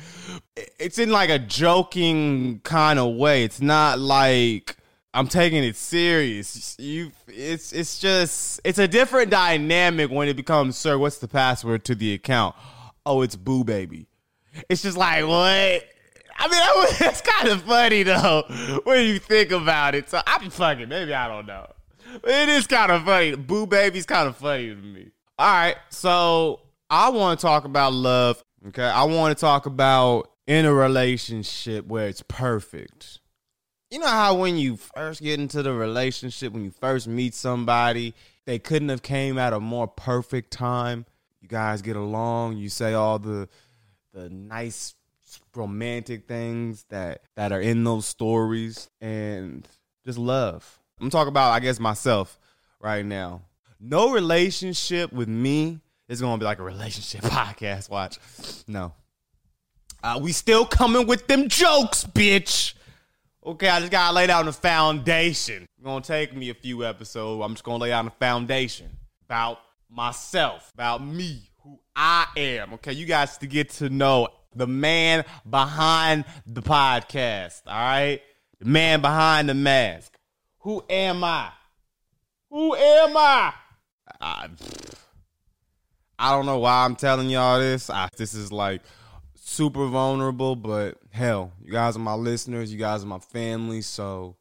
It's 0.79 0.97
in 0.97 1.11
like 1.11 1.29
a 1.29 1.39
joking 1.39 2.61
kind 2.63 2.99
of 2.99 3.15
way. 3.15 3.43
It's 3.43 3.59
not 3.59 3.99
like 3.99 4.76
I'm 5.13 5.27
taking 5.27 5.63
it 5.63 5.75
serious. 5.75 6.75
You, 6.79 7.11
it's 7.27 7.73
it's 7.73 7.99
just 7.99 8.61
it's 8.63 8.77
a 8.77 8.87
different 8.87 9.31
dynamic 9.31 10.11
when 10.11 10.27
it 10.27 10.35
becomes, 10.35 10.77
sir. 10.77 10.97
What's 10.97 11.17
the 11.17 11.27
password 11.27 11.85
to 11.85 11.95
the 11.95 12.13
account? 12.13 12.55
Oh, 13.05 13.21
it's 13.21 13.35
boo 13.35 13.63
baby. 13.63 14.07
It's 14.69 14.81
just 14.81 14.97
like 14.97 15.25
what. 15.25 15.83
I 16.39 16.47
mean, 16.49 16.95
that's 16.99 17.21
kind 17.21 17.49
of 17.49 17.63
funny 17.63 18.03
though 18.03 18.43
when 18.83 19.05
you 19.05 19.19
think 19.19 19.51
about 19.51 19.95
it. 19.95 20.09
So 20.09 20.21
I'm 20.27 20.49
fucking 20.49 20.89
maybe 20.89 21.13
I 21.13 21.27
don't 21.27 21.47
know. 21.47 21.67
It 22.23 22.49
is 22.49 22.67
kind 22.67 22.91
of 22.91 23.03
funny. 23.03 23.35
Boo 23.35 23.65
baby's 23.65 24.05
kind 24.05 24.27
of 24.27 24.37
funny 24.37 24.69
to 24.69 24.75
me. 24.75 25.11
All 25.39 25.51
right, 25.51 25.75
so 25.89 26.61
I 26.89 27.09
want 27.09 27.39
to 27.39 27.45
talk 27.45 27.65
about 27.65 27.93
love. 27.93 28.43
Okay, 28.67 28.83
I 28.83 29.03
want 29.03 29.37
to 29.37 29.39
talk 29.39 29.65
about 29.65 30.31
in 30.47 30.65
a 30.65 30.73
relationship 30.73 31.85
where 31.85 32.07
it's 32.07 32.23
perfect. 32.27 33.19
You 33.89 33.99
know 33.99 34.07
how 34.07 34.35
when 34.35 34.57
you 34.57 34.75
first 34.75 35.21
get 35.21 35.39
into 35.39 35.63
the 35.63 35.71
relationship, 35.71 36.51
when 36.51 36.65
you 36.65 36.71
first 36.71 37.07
meet 37.07 37.33
somebody, 37.33 38.13
they 38.45 38.59
couldn't 38.59 38.89
have 38.89 39.01
came 39.01 39.37
at 39.37 39.53
a 39.53 39.61
more 39.61 39.87
perfect 39.87 40.51
time. 40.51 41.05
You 41.41 41.47
guys 41.47 41.81
get 41.81 41.95
along, 41.95 42.57
you 42.57 42.67
say 42.69 42.93
all 42.93 43.17
the 43.19 43.47
the 44.13 44.29
nice 44.29 44.95
romantic 45.55 46.27
things 46.27 46.85
that 46.89 47.21
that 47.35 47.53
are 47.53 47.61
in 47.61 47.85
those 47.85 48.05
stories 48.05 48.89
and 48.99 49.65
just 50.05 50.17
love. 50.17 50.79
I'm 50.99 51.09
talking 51.09 51.29
about 51.29 51.51
I 51.51 51.59
guess 51.61 51.79
myself 51.79 52.37
right 52.81 53.05
now. 53.05 53.43
No 53.79 54.11
relationship 54.11 55.13
with 55.13 55.29
me 55.29 55.79
is 56.09 56.19
going 56.19 56.37
to 56.37 56.43
be 56.43 56.45
like 56.45 56.59
a 56.59 56.63
relationship 56.63 57.21
podcast 57.31 57.89
watch. 57.89 58.17
No. 58.67 58.93
Uh, 60.03 60.19
we 60.21 60.31
still 60.31 60.65
coming 60.65 61.07
with 61.07 61.27
them 61.27 61.47
jokes, 61.47 62.03
bitch. 62.03 62.73
Okay, 63.47 63.69
I 63.69 63.79
just 63.79 63.93
gotta 63.93 64.13
lay 64.13 64.27
down 64.27 64.45
the 64.45 64.51
foundation. 64.51 65.69
It's 65.77 65.81
gonna 65.85 66.01
take 66.01 66.35
me 66.35 66.49
a 66.49 66.53
few 66.53 66.83
episodes. 66.85 67.41
I'm 67.41 67.53
just 67.53 67.63
gonna 67.63 67.81
lay 67.81 67.91
down 67.91 68.03
the 68.03 68.11
foundation 68.11 68.89
about 69.25 69.59
myself, 69.89 70.69
about 70.73 71.01
me, 71.01 71.49
who 71.63 71.79
I 71.95 72.25
am. 72.35 72.73
Okay, 72.73 72.91
you 72.91 73.05
guys 73.05 73.37
to 73.37 73.47
get 73.47 73.69
to 73.75 73.89
know 73.89 74.27
the 74.53 74.67
man 74.67 75.23
behind 75.49 76.25
the 76.45 76.61
podcast. 76.61 77.61
All 77.65 77.73
right, 77.73 78.21
the 78.59 78.65
man 78.65 78.99
behind 78.99 79.47
the 79.47 79.53
mask. 79.53 80.19
Who 80.59 80.83
am 80.89 81.23
I? 81.23 81.49
Who 82.49 82.75
am 82.75 83.15
I? 83.15 83.53
I, 84.19 84.49
I 86.19 86.31
don't 86.31 86.45
know 86.45 86.59
why 86.59 86.83
I'm 86.83 86.97
telling 86.97 87.29
y'all 87.29 87.59
this. 87.59 87.89
I, 87.89 88.09
this 88.17 88.33
is 88.33 88.51
like 88.51 88.81
super 89.47 89.87
vulnerable, 89.87 90.57
but 90.57 90.97
hell, 91.09 91.53
you 91.63 91.71
guys 91.71 91.95
are 91.95 91.99
my 91.99 92.13
listeners. 92.13 92.71
You 92.71 92.77
guys 92.77 93.03
are 93.03 93.07
my 93.07 93.19
family. 93.19 93.81
So 93.81 94.35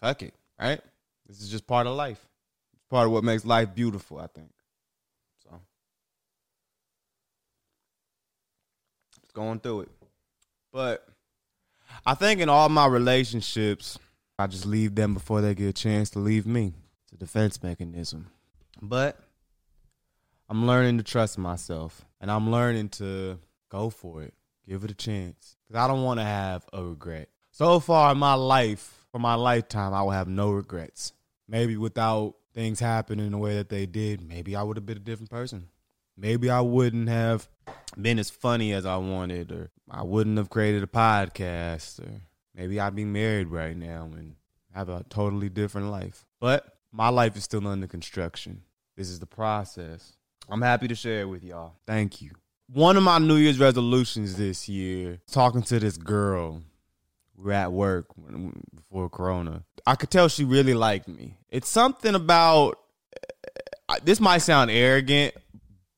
fuck 0.00 0.22
it, 0.22 0.34
right? 0.60 0.80
This 1.26 1.40
is 1.40 1.48
just 1.48 1.66
part 1.66 1.86
of 1.86 1.96
life. 1.96 2.22
It's 2.74 2.84
part 2.90 3.06
of 3.06 3.12
what 3.12 3.24
makes 3.24 3.46
life 3.46 3.74
beautiful, 3.74 4.18
I 4.18 4.26
think. 4.26 4.50
So 5.42 5.58
it's 9.22 9.32
going 9.32 9.60
through 9.60 9.82
it. 9.82 9.88
But 10.70 11.08
I 12.04 12.14
think 12.14 12.40
in 12.40 12.50
all 12.50 12.68
my 12.68 12.86
relationships, 12.86 13.98
I 14.38 14.48
just 14.48 14.66
leave 14.66 14.94
them 14.96 15.14
before 15.14 15.40
they 15.40 15.54
get 15.54 15.68
a 15.68 15.72
chance 15.72 16.10
to 16.10 16.18
leave 16.18 16.46
me. 16.46 16.74
It's 17.04 17.12
a 17.12 17.16
defense 17.16 17.62
mechanism. 17.62 18.26
But 18.82 19.18
I'm 20.50 20.66
learning 20.66 20.98
to 20.98 21.04
trust 21.04 21.38
myself 21.38 22.04
and 22.24 22.30
I'm 22.30 22.50
learning 22.50 22.88
to 22.88 23.38
go 23.68 23.90
for 23.90 24.22
it, 24.22 24.32
give 24.66 24.82
it 24.82 24.90
a 24.90 24.94
chance. 24.94 25.58
Because 25.68 25.78
I 25.78 25.86
don't 25.86 26.04
want 26.04 26.20
to 26.20 26.24
have 26.24 26.64
a 26.72 26.82
regret. 26.82 27.28
So 27.50 27.80
far 27.80 28.12
in 28.12 28.18
my 28.18 28.32
life, 28.32 29.04
for 29.12 29.18
my 29.18 29.34
lifetime, 29.34 29.92
I 29.92 30.02
will 30.02 30.12
have 30.12 30.26
no 30.26 30.50
regrets. 30.50 31.12
Maybe 31.46 31.76
without 31.76 32.36
things 32.54 32.80
happening 32.80 33.30
the 33.30 33.36
way 33.36 33.56
that 33.56 33.68
they 33.68 33.84
did, 33.84 34.26
maybe 34.26 34.56
I 34.56 34.62
would 34.62 34.78
have 34.78 34.86
been 34.86 34.96
a 34.96 35.00
different 35.00 35.28
person. 35.28 35.68
Maybe 36.16 36.48
I 36.48 36.62
wouldn't 36.62 37.10
have 37.10 37.46
been 38.00 38.18
as 38.18 38.30
funny 38.30 38.72
as 38.72 38.86
I 38.86 38.96
wanted, 38.96 39.52
or 39.52 39.70
I 39.90 40.02
wouldn't 40.02 40.38
have 40.38 40.48
created 40.48 40.82
a 40.82 40.86
podcast, 40.86 42.00
or 42.00 42.22
maybe 42.54 42.80
I'd 42.80 42.96
be 42.96 43.04
married 43.04 43.48
right 43.48 43.76
now 43.76 44.08
and 44.14 44.36
have 44.72 44.88
a 44.88 45.04
totally 45.10 45.50
different 45.50 45.90
life. 45.90 46.24
But 46.40 46.78
my 46.90 47.10
life 47.10 47.36
is 47.36 47.44
still 47.44 47.68
under 47.68 47.86
construction. 47.86 48.62
This 48.96 49.10
is 49.10 49.18
the 49.18 49.26
process. 49.26 50.16
I'm 50.48 50.62
happy 50.62 50.88
to 50.88 50.94
share 50.94 51.22
it 51.22 51.28
with 51.28 51.42
y'all. 51.42 51.74
Thank 51.86 52.22
you. 52.22 52.30
One 52.72 52.96
of 52.96 53.02
my 53.02 53.18
New 53.18 53.36
Year's 53.36 53.58
resolutions 53.58 54.36
this 54.36 54.68
year, 54.68 55.20
talking 55.30 55.62
to 55.62 55.78
this 55.78 55.96
girl. 55.96 56.62
We 57.36 57.50
are 57.50 57.54
at 57.54 57.72
work 57.72 58.06
before 58.74 59.10
Corona. 59.10 59.64
I 59.86 59.96
could 59.96 60.10
tell 60.10 60.28
she 60.28 60.44
really 60.44 60.74
liked 60.74 61.08
me. 61.08 61.36
It's 61.50 61.68
something 61.68 62.14
about 62.14 62.78
uh, 63.88 63.96
this 64.02 64.20
might 64.20 64.38
sound 64.38 64.70
arrogant, 64.70 65.34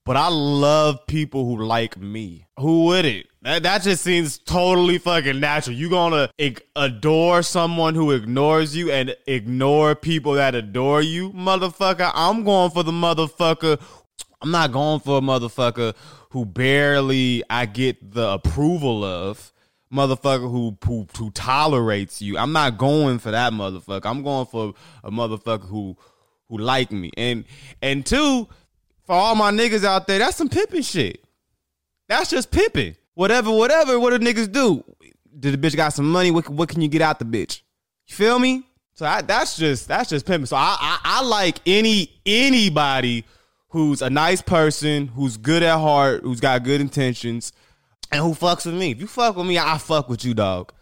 but 0.04 0.16
I 0.16 0.28
love 0.28 1.06
people 1.06 1.44
who 1.44 1.62
like 1.62 1.98
me. 1.98 2.46
Who 2.58 2.84
wouldn't? 2.84 3.26
That, 3.42 3.62
that 3.62 3.82
just 3.82 4.02
seems 4.02 4.38
totally 4.38 4.98
fucking 4.98 5.38
natural. 5.38 5.76
You 5.76 5.88
gonna 5.88 6.30
adore 6.74 7.42
someone 7.42 7.94
who 7.94 8.10
ignores 8.10 8.74
you 8.74 8.90
and 8.90 9.14
ignore 9.26 9.94
people 9.94 10.32
that 10.32 10.54
adore 10.56 11.02
you, 11.02 11.32
motherfucker? 11.32 12.10
I'm 12.12 12.42
going 12.42 12.70
for 12.70 12.82
the 12.82 12.92
motherfucker 12.92 13.80
I'm 14.40 14.50
not 14.50 14.72
going 14.72 15.00
for 15.00 15.18
a 15.18 15.20
motherfucker 15.20 15.94
who 16.30 16.44
barely 16.44 17.42
I 17.48 17.66
get 17.66 18.12
the 18.12 18.28
approval 18.30 19.04
of. 19.04 19.52
Motherfucker 19.92 20.50
who, 20.50 20.76
who 20.84 21.06
who 21.16 21.30
tolerates 21.30 22.20
you. 22.20 22.36
I'm 22.36 22.52
not 22.52 22.76
going 22.76 23.20
for 23.20 23.30
that 23.30 23.52
motherfucker. 23.52 24.04
I'm 24.04 24.22
going 24.22 24.46
for 24.46 24.74
a 25.04 25.10
motherfucker 25.10 25.68
who 25.68 25.96
who 26.48 26.58
like 26.58 26.90
me. 26.90 27.12
And 27.16 27.44
and 27.80 28.04
two, 28.04 28.48
for 29.04 29.14
all 29.14 29.36
my 29.36 29.52
niggas 29.52 29.84
out 29.84 30.08
there, 30.08 30.18
that's 30.18 30.36
some 30.36 30.48
pimping 30.48 30.82
shit. 30.82 31.24
That's 32.08 32.30
just 32.30 32.50
pimping. 32.50 32.96
Whatever, 33.14 33.50
whatever, 33.50 33.98
what 33.98 34.10
do 34.10 34.18
niggas 34.18 34.50
do? 34.50 34.84
Did 35.38 35.60
the 35.60 35.66
bitch 35.68 35.76
got 35.76 35.92
some 35.92 36.10
money? 36.10 36.30
What, 36.30 36.48
what 36.48 36.68
can 36.68 36.80
you 36.80 36.88
get 36.88 37.00
out 37.00 37.18
the 37.18 37.24
bitch? 37.24 37.62
You 38.06 38.14
feel 38.14 38.38
me? 38.38 38.64
So 38.94 39.06
I, 39.06 39.22
that's 39.22 39.56
just 39.56 39.88
that's 39.88 40.10
just 40.10 40.26
pimping. 40.26 40.46
So 40.46 40.56
I, 40.56 40.76
I 40.80 40.98
I 41.04 41.22
like 41.22 41.58
any 41.66 42.20
anybody 42.26 43.24
who's 43.68 44.02
a 44.02 44.10
nice 44.10 44.42
person, 44.42 45.08
who's 45.08 45.36
good 45.36 45.62
at 45.62 45.78
heart, 45.78 46.22
who's 46.22 46.40
got 46.40 46.62
good 46.62 46.80
intentions, 46.80 47.52
and 48.12 48.22
who 48.22 48.32
fucks 48.32 48.66
with 48.66 48.74
me. 48.74 48.92
If 48.92 49.00
you 49.00 49.06
fuck 49.06 49.36
with 49.36 49.46
me, 49.46 49.58
I 49.58 49.78
fuck 49.78 50.08
with 50.08 50.24
you, 50.24 50.34
dog. 50.34 50.72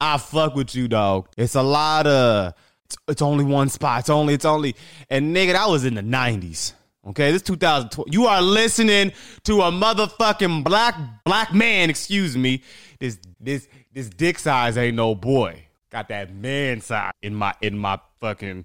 I 0.00 0.16
fuck 0.18 0.54
with 0.54 0.74
you, 0.74 0.88
dog. 0.88 1.28
It's 1.36 1.54
a 1.54 1.62
lot 1.62 2.06
of 2.06 2.54
it's, 2.86 2.96
it's 3.08 3.22
only 3.22 3.44
one 3.44 3.68
spot. 3.68 4.00
It's 4.00 4.10
only 4.10 4.34
it's 4.34 4.44
only 4.44 4.74
and 5.08 5.34
nigga, 5.34 5.52
that 5.52 5.68
was 5.68 5.84
in 5.84 5.94
the 5.94 6.02
90s. 6.02 6.72
Okay, 7.06 7.32
this 7.32 7.42
2012. 7.42 8.08
You 8.12 8.26
are 8.26 8.42
listening 8.42 9.12
to 9.44 9.62
a 9.62 9.70
motherfucking 9.70 10.64
black 10.64 10.94
black 11.24 11.52
man, 11.52 11.90
excuse 11.90 12.36
me. 12.36 12.62
This 12.98 13.18
this 13.38 13.68
this 13.92 14.08
dick 14.08 14.38
size 14.38 14.76
ain't 14.76 14.96
no 14.96 15.14
boy. 15.14 15.64
Got 15.90 16.08
that 16.08 16.34
man 16.34 16.80
size 16.80 17.12
in 17.22 17.34
my 17.34 17.54
in 17.60 17.78
my 17.78 17.98
fucking 18.20 18.64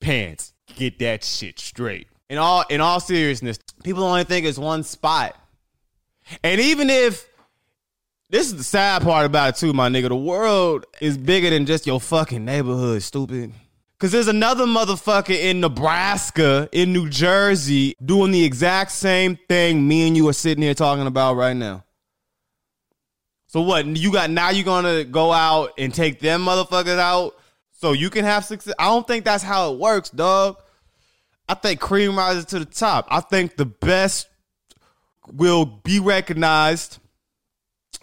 pants. 0.00 0.52
Get 0.74 0.98
that 0.98 1.24
shit 1.24 1.58
straight 1.58 2.08
in 2.28 2.38
all 2.38 2.64
in 2.68 2.80
all 2.80 3.00
seriousness, 3.00 3.58
people 3.82 4.02
only 4.04 4.24
think 4.24 4.46
it's 4.46 4.58
one 4.58 4.82
spot. 4.82 5.36
And 6.42 6.60
even 6.60 6.90
if 6.90 7.28
this 8.30 8.46
is 8.46 8.56
the 8.56 8.64
sad 8.64 9.02
part 9.02 9.26
about 9.26 9.50
it 9.50 9.56
too, 9.56 9.72
my 9.72 9.88
nigga, 9.88 10.08
the 10.08 10.16
world 10.16 10.84
is 11.00 11.16
bigger 11.16 11.50
than 11.50 11.66
just 11.66 11.86
your 11.86 12.00
fucking 12.00 12.44
neighborhood, 12.44 13.02
stupid. 13.02 13.52
Cause 13.98 14.12
there's 14.12 14.28
another 14.28 14.66
motherfucker 14.66 15.30
in 15.30 15.60
Nebraska, 15.60 16.68
in 16.70 16.92
New 16.92 17.08
Jersey, 17.08 17.96
doing 18.04 18.30
the 18.30 18.44
exact 18.44 18.90
same 18.90 19.38
thing 19.48 19.88
me 19.88 20.06
and 20.06 20.14
you 20.14 20.28
are 20.28 20.34
sitting 20.34 20.62
here 20.62 20.74
talking 20.74 21.06
about 21.06 21.36
right 21.36 21.56
now. 21.56 21.82
So 23.46 23.62
what? 23.62 23.86
You 23.86 24.12
got 24.12 24.28
now 24.28 24.50
you're 24.50 24.64
gonna 24.64 25.04
go 25.04 25.32
out 25.32 25.70
and 25.78 25.94
take 25.94 26.20
them 26.20 26.44
motherfuckers 26.44 26.98
out 26.98 27.36
so 27.72 27.92
you 27.92 28.10
can 28.10 28.24
have 28.26 28.44
success? 28.44 28.74
I 28.78 28.84
don't 28.86 29.06
think 29.06 29.24
that's 29.24 29.42
how 29.42 29.72
it 29.72 29.78
works, 29.78 30.10
dog. 30.10 30.58
I 31.48 31.54
think 31.54 31.80
cream 31.80 32.16
rises 32.16 32.44
to 32.46 32.58
the 32.58 32.64
top. 32.64 33.06
I 33.10 33.20
think 33.20 33.56
the 33.56 33.66
best 33.66 34.28
will 35.32 35.64
be 35.64 36.00
recognized 36.00 36.98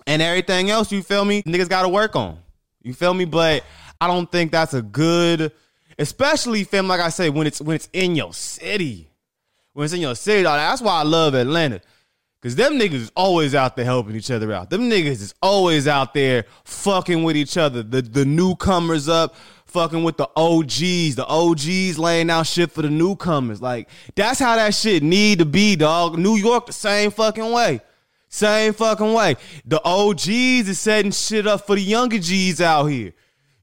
and 0.06 0.22
everything 0.22 0.70
else, 0.70 0.92
you 0.92 1.02
feel 1.02 1.26
me? 1.26 1.44
Niggas 1.44 1.70
gotta 1.70 1.90
work 1.90 2.16
on. 2.16 2.38
You 2.82 2.94
feel 2.94 3.14
me? 3.14 3.26
But 3.26 3.64
I 4.02 4.08
don't 4.08 4.32
think 4.32 4.52
that's 4.52 4.74
a 4.74 4.82
good 4.82 5.52
especially 5.98 6.64
fam, 6.64 6.88
like 6.88 7.00
I 7.02 7.10
say, 7.10 7.30
when 7.30 7.48
it's 7.48 7.62
when 7.62 7.76
it's 7.76 7.90
in 7.94 8.16
your 8.16 8.34
city. 8.34 9.10
When 9.74 9.86
it's 9.86 9.94
in 9.94 10.02
your 10.02 10.16
city, 10.16 10.44
that's 10.44 10.82
why 10.82 11.00
I 11.00 11.04
love 11.04 11.34
Atlanta. 11.34 11.82
Cause 12.42 12.56
them 12.56 12.74
niggas 12.74 12.94
is 12.94 13.12
always 13.16 13.56
out 13.56 13.78
there 13.78 13.86
helping 13.86 14.18
each 14.18 14.30
other 14.30 14.52
out. 14.52 14.70
Them 14.70 14.90
niggas 14.90 15.22
is 15.22 15.34
always 15.42 15.88
out 15.88 16.14
there 16.14 16.44
fucking 16.66 17.24
with 17.24 17.38
each 17.38 17.56
other. 17.56 17.82
The 17.84 18.02
the 18.02 18.26
newcomers 18.26 19.08
up, 19.08 19.36
fucking 19.74 20.04
with 20.04 20.18
the 20.18 20.30
OGs, 20.36 21.16
the 21.16 21.26
OGs 21.28 21.98
laying 21.98 22.30
out 22.30 22.48
shit 22.48 22.72
for 22.72 22.84
the 22.84 22.90
newcomers. 22.90 23.62
Like 23.62 23.90
that's 24.16 24.40
how 24.40 24.56
that 24.56 24.74
shit 24.76 25.04
need 25.04 25.40
to 25.40 25.46
be, 25.46 25.76
dog. 25.76 26.18
New 26.18 26.36
York 26.36 26.68
the 26.68 26.74
same 26.74 27.12
fucking 27.12 27.52
way. 27.52 27.82
Same 28.30 28.74
fucking 28.74 29.14
way. 29.14 29.36
The 29.66 29.82
OGs 29.84 30.28
is 30.70 30.80
setting 30.80 31.12
shit 31.12 31.46
up 31.46 31.68
for 31.68 31.76
the 31.76 31.82
younger 31.82 32.20
G's 32.20 32.62
out 32.62 32.86
here. 32.86 33.14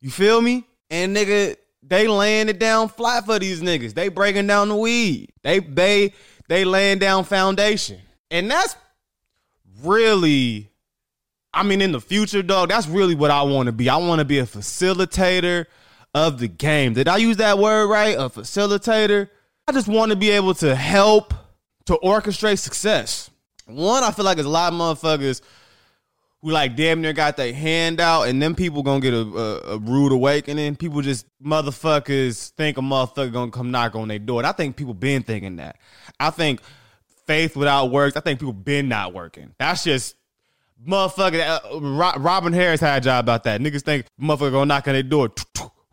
You 0.01 0.11
feel 0.11 0.41
me? 0.41 0.67
And 0.91 1.17
nigga, 1.17 1.57
they 1.83 2.07
laying 2.07 2.49
it 2.49 2.59
down 2.59 2.89
flat 2.89 3.25
for 3.25 3.39
these 3.39 3.63
niggas. 3.63 3.95
They 3.95 4.09
breaking 4.09 4.47
down 4.47 4.69
the 4.69 4.77
weed. 4.77 5.33
They 5.43 5.61
they 5.61 6.13
they 6.49 6.65
laying 6.65 6.99
down 6.99 7.25
foundation. 7.25 8.01
And 8.31 8.51
that's 8.51 8.77
really 9.83 10.71
I 11.55 11.63
mean 11.63 11.81
in 11.81 11.93
the 11.93 12.01
future, 12.01 12.43
dog, 12.43 12.69
that's 12.69 12.87
really 12.87 13.15
what 13.15 13.31
I 13.31 13.43
want 13.43 13.67
to 13.67 13.73
be. 13.73 13.89
I 13.89 13.97
want 13.97 14.19
to 14.21 14.25
be 14.25 14.39
a 14.39 14.47
facilitator 14.47 15.67
of 16.15 16.39
the 16.39 16.49
game. 16.49 16.95
Did 16.95 17.09
I 17.09 17.19
use 17.19 17.37
that 17.39 17.59
word 17.59 17.89
right? 17.89 18.17
A 18.17 18.29
facilitator. 18.29 19.29
I 19.67 19.73
just 19.73 19.89
want 19.89 20.11
to 20.11 20.17
be 20.17 20.31
able 20.31 20.55
to 20.55 20.75
help 20.75 21.35
to 21.87 21.99
orchestrate 22.03 22.59
success. 22.59 23.31
One, 23.67 24.03
I 24.03 24.11
feel 24.11 24.25
like 24.25 24.37
there's 24.37 24.47
a 24.47 24.51
lot 24.51 24.73
of 24.73 24.79
motherfuckers 24.79 25.43
who 26.43 26.51
like 26.51 26.75
damn 26.75 27.01
near 27.03 27.13
got 27.13 27.37
their 27.37 27.53
hand 27.53 28.01
out, 28.01 28.23
and 28.25 28.43
then 28.43 28.55
people 28.55 28.83
gonna 28.83 29.01
get 29.01 29.15
a, 29.15 29.21
a, 29.21 29.75
a, 29.75 29.79
rude 29.79 30.13
awakening. 30.13 30.77
People 30.77 31.03
just 31.03 31.27
motherfuckers 31.43 32.51
think 32.51 32.79
a 32.79 32.81
motherfucker 32.81 33.33
gonna 33.33 33.51
come 33.51 33.71
knock 33.71 33.95
on 33.95 34.09
their 34.09 34.19
door. 34.19 34.41
And 34.41 34.47
I 34.47 34.53
think 34.53 34.77
people 34.77 34.95
been 34.95 35.23
thinking 35.23 35.57
that. 35.57 35.77
I 36.19 36.31
think 36.31 36.61
faith 37.27 37.57
without 37.57 37.91
works. 37.91 38.17
I 38.17 38.21
think 38.21 38.41
people 38.41 38.55
been 38.55 38.89
not 38.89 39.13
working. 39.13 39.55
That's 39.59 39.85
just 39.85 40.17
motherfucker. 40.87 41.61
Uh, 41.65 42.19
Robin 42.19 42.53
Harris 42.53 42.81
had 42.81 43.03
a 43.03 43.05
job 43.05 43.25
about 43.25 43.45
that. 43.45 43.61
Niggas 43.61 43.83
think 43.83 44.07
motherfucker 44.21 44.53
gonna 44.53 44.67
knock 44.67 44.89
on 44.89 44.95
their 44.95 45.03
door. 45.03 45.31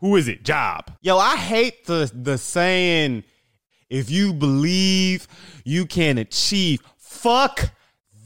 Who 0.00 0.16
is 0.16 0.28
it? 0.28 0.44
Job. 0.44 0.92
Yo, 1.00 1.18
I 1.18 1.36
hate 1.36 1.86
the 1.86 2.10
the 2.14 2.38
saying. 2.38 3.24
If 3.90 4.10
you 4.10 4.34
believe 4.34 5.26
you 5.64 5.86
can 5.86 6.18
achieve, 6.18 6.82
fuck 6.98 7.70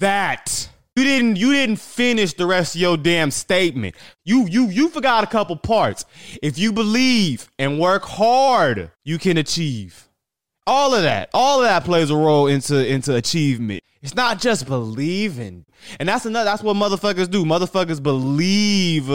that. 0.00 0.68
You 0.96 1.04
didn't 1.04 1.36
you 1.36 1.52
didn't 1.52 1.76
finish 1.76 2.34
the 2.34 2.46
rest 2.46 2.74
of 2.74 2.80
your 2.80 2.96
damn 2.96 3.30
statement. 3.30 3.94
You 4.24 4.46
you 4.46 4.66
you 4.66 4.88
forgot 4.88 5.24
a 5.24 5.26
couple 5.26 5.56
parts. 5.56 6.04
If 6.42 6.58
you 6.58 6.72
believe 6.72 7.48
and 7.58 7.78
work 7.78 8.04
hard, 8.04 8.90
you 9.04 9.18
can 9.18 9.38
achieve. 9.38 10.08
All 10.66 10.94
of 10.94 11.02
that. 11.02 11.30
All 11.32 11.60
of 11.60 11.68
that 11.68 11.84
plays 11.84 12.10
a 12.10 12.16
role 12.16 12.46
into 12.46 12.86
into 12.86 13.14
achievement. 13.14 13.82
It's 14.02 14.14
not 14.14 14.40
just 14.40 14.66
believing. 14.66 15.64
And 15.98 16.08
that's 16.08 16.26
another 16.26 16.44
that's 16.44 16.62
what 16.62 16.76
motherfuckers 16.76 17.30
do. 17.30 17.44
Motherfuckers 17.44 18.02
believe 18.02 19.08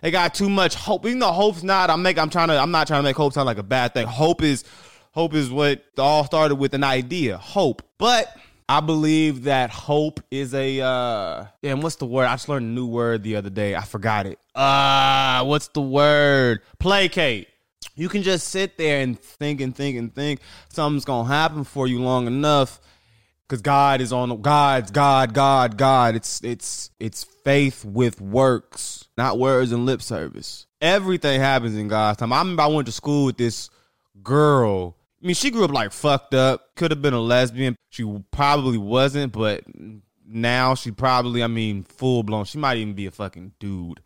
they 0.00 0.10
got 0.10 0.34
too 0.34 0.48
much 0.48 0.74
hope. 0.74 1.06
Even 1.06 1.18
though 1.18 1.32
hope's 1.32 1.62
not 1.62 1.90
I'm 1.90 2.02
make 2.02 2.18
I'm 2.18 2.30
trying 2.30 2.48
to 2.48 2.58
I'm 2.58 2.70
not 2.70 2.86
trying 2.86 3.00
to 3.00 3.04
make 3.04 3.16
hope 3.16 3.32
sound 3.32 3.46
like 3.46 3.58
a 3.58 3.62
bad 3.62 3.94
thing. 3.94 4.06
Hope 4.06 4.42
is 4.42 4.64
hope 5.12 5.34
is 5.34 5.50
what 5.50 5.84
all 5.96 6.24
started 6.24 6.56
with 6.56 6.74
an 6.74 6.84
idea. 6.84 7.38
Hope. 7.38 7.82
But 7.98 8.34
I 8.68 8.80
believe 8.80 9.44
that 9.44 9.70
hope 9.70 10.20
is 10.30 10.54
a 10.54 10.80
uh 10.80 11.46
damn, 11.62 11.80
what's 11.80 11.96
the 11.96 12.06
word? 12.06 12.26
I 12.26 12.34
just 12.34 12.48
learned 12.48 12.66
a 12.66 12.68
new 12.68 12.86
word 12.86 13.22
the 13.22 13.36
other 13.36 13.50
day. 13.50 13.74
I 13.74 13.82
forgot 13.82 14.26
it. 14.26 14.38
Uh 14.54 15.44
what's 15.44 15.68
the 15.68 15.82
word? 15.82 16.60
Placate. 16.78 17.48
You 17.94 18.08
can 18.08 18.22
just 18.22 18.48
sit 18.48 18.78
there 18.78 19.00
and 19.00 19.18
think 19.18 19.60
and 19.60 19.74
think 19.74 19.96
and 19.96 20.14
think 20.14 20.40
something's 20.68 21.04
gonna 21.04 21.28
happen 21.28 21.64
for 21.64 21.86
you 21.86 22.00
long 22.00 22.26
enough 22.26 22.80
because 23.48 23.62
God 23.62 24.00
is 24.00 24.12
on 24.12 24.40
God's 24.42 24.90
God, 24.90 25.32
God, 25.32 25.78
God. 25.78 26.14
It's 26.14 26.42
it's 26.44 26.90
it's 27.00 27.24
faith 27.48 27.84
with 27.84 28.20
works, 28.20 29.08
not 29.16 29.38
words 29.38 29.72
and 29.72 29.86
lip 29.86 30.02
service. 30.02 30.66
Everything 30.82 31.40
happens 31.40 31.76
in 31.76 31.88
God's 31.88 32.18
time. 32.18 32.32
I 32.32 32.40
remember 32.40 32.62
I 32.62 32.66
went 32.66 32.86
to 32.86 32.92
school 32.92 33.24
with 33.24 33.38
this 33.38 33.70
girl 34.22 34.98
I 35.22 35.26
mean, 35.26 35.34
she 35.34 35.50
grew 35.50 35.64
up 35.64 35.72
like 35.72 35.92
fucked 35.92 36.34
up. 36.34 36.76
Could 36.76 36.92
have 36.92 37.02
been 37.02 37.14
a 37.14 37.20
lesbian. 37.20 37.76
She 37.90 38.22
probably 38.30 38.78
wasn't, 38.78 39.32
but 39.32 39.64
now 40.24 40.74
she 40.76 40.92
probably, 40.92 41.42
I 41.42 41.48
mean, 41.48 41.82
full 41.82 42.22
blown. 42.22 42.44
She 42.44 42.58
might 42.58 42.76
even 42.76 42.94
be 42.94 43.06
a 43.06 43.10
fucking 43.10 43.54
dude. 43.58 44.00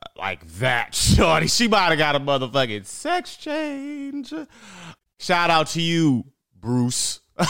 Uh, 0.00 0.06
like 0.16 0.46
that, 0.58 0.94
shorty. 0.94 1.48
She 1.48 1.66
might 1.66 1.88
have 1.88 1.98
got 1.98 2.14
a 2.14 2.20
motherfucking 2.20 2.86
sex 2.86 3.36
change. 3.36 4.32
Shout 5.18 5.50
out 5.50 5.66
to 5.68 5.82
you, 5.82 6.24
Bruce. 6.54 7.20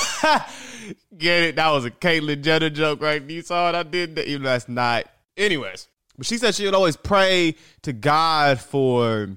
Get 1.17 1.43
it? 1.43 1.57
That 1.57 1.71
was 1.71 1.85
a 1.85 1.91
Caitlyn 1.91 2.43
Jenner 2.43 2.71
joke, 2.71 3.03
right? 3.03 3.23
You 3.23 3.43
saw 3.43 3.69
it? 3.69 3.75
I 3.75 3.83
did 3.83 4.17
that. 4.17 4.27
Even 4.27 4.45
last 4.45 4.71
night. 4.71 5.07
Anyways, 5.37 5.89
but 6.17 6.27
she 6.27 6.39
said 6.39 6.55
she 6.55 6.65
would 6.65 6.75
always 6.75 6.97
pray 6.97 7.57
to 7.83 7.93
God 7.93 8.61
for 8.61 9.29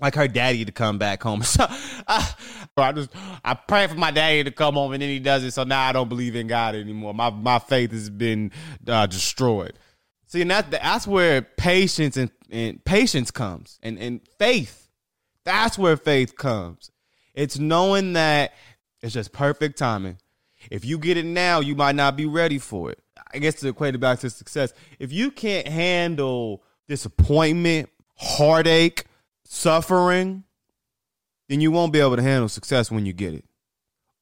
like 0.00 0.14
her 0.14 0.28
daddy 0.28 0.64
to 0.64 0.72
come 0.72 0.98
back 0.98 1.22
home. 1.22 1.42
So 1.56 1.66
I, 2.06 2.34
I 2.76 2.92
just 2.92 3.10
I 3.44 3.54
pray 3.54 3.86
for 3.86 3.94
my 3.94 4.10
daddy 4.10 4.44
to 4.44 4.50
come 4.50 4.74
home, 4.74 4.92
and 4.92 5.02
then 5.02 5.08
he 5.08 5.18
does 5.18 5.44
it. 5.44 5.52
So 5.52 5.64
now 5.64 5.88
I 5.88 5.92
don't 5.92 6.08
believe 6.08 6.36
in 6.36 6.46
God 6.46 6.74
anymore. 6.74 7.14
My 7.14 7.30
my 7.30 7.58
faith 7.58 7.92
has 7.92 8.10
been 8.10 8.52
uh, 8.86 9.06
destroyed. 9.06 9.78
See, 10.26 10.42
and 10.42 10.50
that 10.50 10.70
that's 10.70 11.06
where 11.06 11.40
patience 11.42 12.16
and, 12.16 12.30
and 12.50 12.84
patience 12.84 13.30
comes, 13.30 13.78
and 13.82 13.98
and 13.98 14.20
faith. 14.38 14.90
That's 15.44 15.78
where 15.78 15.96
faith 15.96 16.36
comes. 16.36 16.90
It's 17.34 17.58
knowing 17.58 18.14
that 18.14 18.52
it's 19.00 19.14
just 19.14 19.32
perfect 19.32 19.78
timing. 19.78 20.18
If 20.70 20.84
you 20.84 20.98
get 20.98 21.16
it 21.16 21.24
now, 21.24 21.60
you 21.60 21.76
might 21.76 21.94
not 21.94 22.16
be 22.16 22.26
ready 22.26 22.58
for 22.58 22.90
it. 22.90 23.00
I 23.36 23.38
guess 23.38 23.56
to 23.56 23.68
equate 23.68 23.94
it 23.94 23.98
back 23.98 24.18
to 24.20 24.30
success. 24.30 24.72
If 24.98 25.12
you 25.12 25.30
can't 25.30 25.68
handle 25.68 26.62
disappointment, 26.88 27.90
heartache, 28.16 29.04
suffering, 29.44 30.44
then 31.48 31.60
you 31.60 31.70
won't 31.70 31.92
be 31.92 32.00
able 32.00 32.16
to 32.16 32.22
handle 32.22 32.48
success 32.48 32.90
when 32.90 33.06
you 33.06 33.12
get 33.12 33.34
it. 33.34 33.44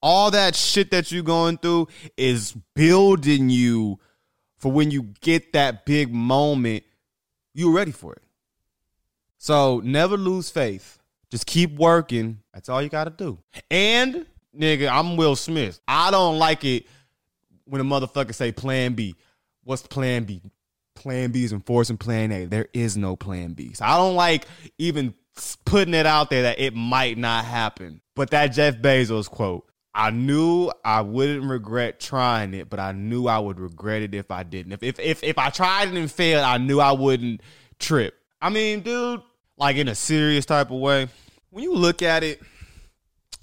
All 0.02 0.30
that 0.32 0.54
shit 0.54 0.90
that 0.90 1.12
you're 1.12 1.22
going 1.22 1.58
through 1.58 1.88
is 2.16 2.54
building 2.74 3.48
you 3.48 3.98
for 4.58 4.72
when 4.72 4.90
you 4.90 5.14
get 5.20 5.52
that 5.52 5.86
big 5.86 6.12
moment, 6.12 6.84
you're 7.54 7.72
ready 7.72 7.92
for 7.92 8.14
it. 8.14 8.22
So 9.38 9.80
never 9.84 10.16
lose 10.16 10.50
faith. 10.50 10.98
Just 11.30 11.46
keep 11.46 11.76
working. 11.76 12.40
That's 12.52 12.68
all 12.68 12.82
you 12.82 12.88
got 12.88 13.04
to 13.04 13.10
do. 13.10 13.38
And 13.70 14.26
nigga, 14.58 14.90
I'm 14.90 15.16
Will 15.16 15.36
Smith. 15.36 15.80
I 15.86 16.10
don't 16.10 16.38
like 16.38 16.64
it 16.64 16.86
when 17.66 17.80
a 17.80 17.84
motherfucker 17.84 18.34
say 18.34 18.52
plan 18.52 18.94
B. 18.94 19.14
What's 19.64 19.82
plan 19.82 20.24
B? 20.24 20.42
Plan 20.94 21.30
B 21.30 21.44
is 21.44 21.52
enforcing 21.52 21.96
plan 21.96 22.30
A. 22.32 22.44
There 22.44 22.68
is 22.72 22.96
no 22.96 23.16
plan 23.16 23.52
B. 23.52 23.72
So 23.72 23.84
I 23.84 23.96
don't 23.96 24.14
like 24.14 24.46
even 24.78 25.14
putting 25.64 25.94
it 25.94 26.06
out 26.06 26.30
there 26.30 26.42
that 26.42 26.60
it 26.60 26.74
might 26.74 27.18
not 27.18 27.44
happen. 27.44 28.00
But 28.14 28.30
that 28.30 28.48
Jeff 28.48 28.76
Bezos 28.76 29.28
quote, 29.28 29.66
I 29.94 30.10
knew 30.10 30.70
I 30.84 31.02
wouldn't 31.02 31.44
regret 31.44 32.00
trying 32.00 32.52
it, 32.54 32.68
but 32.68 32.80
I 32.80 32.92
knew 32.92 33.26
I 33.26 33.38
would 33.38 33.60
regret 33.60 34.02
it 34.02 34.14
if 34.14 34.30
I 34.30 34.42
didn't. 34.42 34.72
If 34.72 34.82
if 34.82 34.98
if, 34.98 35.24
if 35.24 35.38
I 35.38 35.50
tried 35.50 35.88
it 35.88 35.94
and 35.94 36.10
failed, 36.10 36.44
I 36.44 36.58
knew 36.58 36.80
I 36.80 36.92
wouldn't 36.92 37.40
trip. 37.78 38.14
I 38.42 38.50
mean, 38.50 38.80
dude, 38.80 39.22
like 39.56 39.76
in 39.76 39.88
a 39.88 39.94
serious 39.94 40.46
type 40.46 40.70
of 40.70 40.78
way, 40.78 41.08
when 41.50 41.62
you 41.62 41.74
look 41.74 42.02
at 42.02 42.24
it 42.24 42.42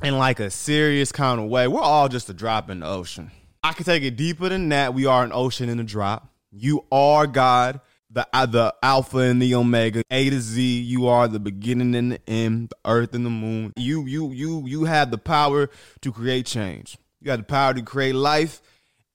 in 0.04 0.18
like 0.18 0.40
a 0.40 0.50
serious 0.50 1.12
kind 1.12 1.40
of 1.40 1.48
way, 1.50 1.68
we're 1.68 1.82
all 1.82 2.10
just 2.10 2.30
a 2.30 2.34
drop 2.34 2.70
in 2.70 2.82
the 2.82 2.88
ocean. 2.88 3.32
I 3.63 3.74
can 3.74 3.86
take 3.86 4.04
it 4.04 4.15
deeper 4.15 4.50
than 4.50 4.69
that. 4.69 4.93
We 4.93 5.06
are 5.06 5.24
an 5.24 5.32
ocean 5.34 5.69
in 5.69 5.80
a 5.80 5.84
drop. 5.84 6.28
You 6.52 6.86
are 6.91 7.28
God 7.28 7.80
the 8.13 8.28
uh, 8.34 8.45
the 8.45 8.76
alpha 8.84 9.19
and 9.19 9.41
the 9.41 9.56
omega 9.56 10.04
a 10.12 10.30
to 10.30 10.41
z. 10.41 10.82
You 10.82 11.08
are 11.08 11.28
the 11.28 11.39
beginning 11.39 11.95
and 11.95 12.12
the 12.13 12.30
end 12.30 12.69
the 12.69 12.76
earth 12.89 13.13
and 13.13 13.26
the 13.26 13.30
moon. 13.30 13.74
You 13.78 14.06
you 14.06 14.32
you 14.32 14.63
you 14.65 14.84
have 14.84 15.12
the 15.12 15.17
power 15.17 15.69
to 16.02 16.12
create 16.12 16.45
change. 16.45 16.97
You 17.21 17.28
got 17.28 17.38
the 17.38 17.43
power 17.43 17.74
to 17.74 17.82
create 17.82 18.15
life 18.15 18.62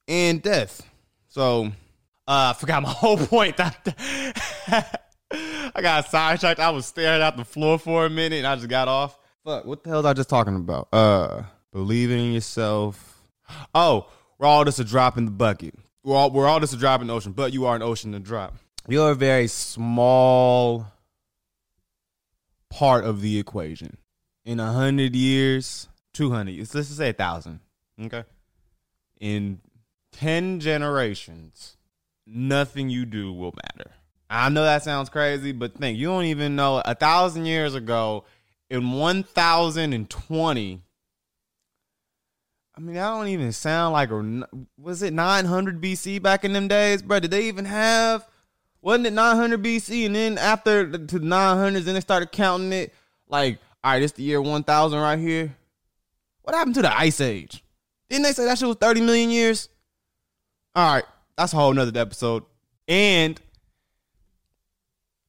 and 0.09 0.41
death. 0.41 0.83
So 1.29 1.67
uh 2.27 2.55
i 2.55 2.59
forgot 2.59 2.83
my 2.83 2.89
whole 2.93 3.19
point. 3.19 3.57
I 5.29 5.83
got 5.83 6.09
sidetracked. 6.09 6.61
I 6.61 6.71
was 6.71 6.87
staring 6.87 7.21
at 7.21 7.37
the 7.37 7.45
floor 7.45 7.79
for 7.79 8.07
a 8.07 8.11
minute 8.11 8.37
and 8.37 8.47
i 8.47 8.55
just 8.57 8.69
got 8.69 8.89
off. 8.89 9.19
Fuck 9.45 9.65
what 9.67 9.85
the 9.85 9.91
hell 9.91 9.99
was 9.99 10.07
i 10.07 10.15
just 10.15 10.31
talking 10.31 10.57
about? 10.57 10.89
Uh 10.93 11.43
believing 11.73 12.19
in 12.19 12.33
yourself. 12.33 13.21
Oh 13.75 14.09
we're 14.39 14.47
all 14.47 14.65
just 14.65 14.79
a 14.79 14.85
drop 14.85 15.17
in 15.19 15.25
the 15.25 15.31
bucket 15.31 15.75
we're 16.05 16.17
all, 16.17 16.31
we're 16.31 16.47
all 16.47 16.61
just 16.61 16.75
a 16.75 16.77
drop 16.77 17.01
in 17.01 17.07
the 17.07 17.15
ocean 17.15 17.33
but 17.33 17.53
you 17.53 17.67
are 17.67 17.77
an 17.77 17.83
ocean 17.83 18.13
to 18.13 18.19
drop 18.19 18.55
you're 18.89 19.11
a 19.11 19.15
very 19.15 19.49
small 19.49 20.87
part 22.71 23.05
of 23.05 23.21
the 23.21 23.39
equation. 23.39 23.97
In 24.45 24.61
a 24.61 24.73
hundred 24.73 25.17
years, 25.17 25.89
two 26.15 26.31
hundred, 26.31 26.59
let's 26.59 26.73
just 26.73 26.97
say 26.97 27.11
a 27.11 27.13
thousand. 27.13 27.61
Okay. 28.01 28.25
In 29.21 29.61
ten 30.13 30.61
generations, 30.61 31.77
nothing 32.27 32.89
you 32.91 33.07
do 33.07 33.33
will 33.33 33.55
matter. 33.65 33.91
I 34.31 34.49
know 34.49 34.63
that 34.63 34.85
sounds 34.85 35.09
crazy, 35.09 35.53
but 35.53 35.75
think 35.75 35.99
you 35.99 36.07
don't 36.07 36.25
even 36.25 36.55
know 36.55 36.81
a 36.85 36.95
thousand 36.95 37.47
years 37.47 37.75
ago, 37.75 38.25
in 38.71 38.93
one 38.93 39.25
thousand 39.25 39.93
and 39.93 40.09
twenty. 40.09 40.83
I 42.77 42.81
mean, 42.81 42.95
that 42.95 43.09
don't 43.09 43.29
even 43.29 43.53
sound 43.53 43.95
like 43.95 44.11
a 44.11 44.47
was 44.79 45.03
it 45.03 45.13
900 45.15 45.81
BC 45.81 46.21
back 46.23 46.45
in 46.45 46.53
them 46.53 46.69
days, 46.69 47.03
bro? 47.03 47.21
Did 47.21 47.31
they 47.31 47.49
even 47.49 47.65
have 47.65 48.29
wasn't 48.83 49.07
it 49.07 49.13
900 49.15 49.63
BC? 49.63 50.07
And 50.07 50.15
then 50.15 50.39
after 50.39 50.89
to 50.89 51.19
900s, 51.19 51.85
then 51.85 51.95
they 51.95 52.01
started 52.01 52.31
counting 52.31 52.73
it. 52.73 52.95
Like, 53.29 53.59
all 53.83 53.93
right, 53.93 54.03
it's 54.03 54.13
the 54.13 54.23
year 54.23 54.41
1000 54.41 54.99
right 55.01 55.19
here. 55.19 55.57
What 56.43 56.55
happened 56.55 56.77
to 56.77 56.83
the 56.83 56.97
Ice 56.97 57.21
Age? 57.21 57.65
Didn't 58.09 58.23
they 58.23 58.33
say 58.33 58.45
that 58.45 58.59
shit 58.59 58.69
was 58.69 58.77
30 58.77 59.01
million 59.01 59.31
years? 59.31 59.69
All 60.77 60.95
right, 60.95 61.05
that's 61.37 61.53
a 61.53 61.57
whole 61.57 61.73
nother 61.73 61.99
episode. 61.99 62.45
And 62.87 63.41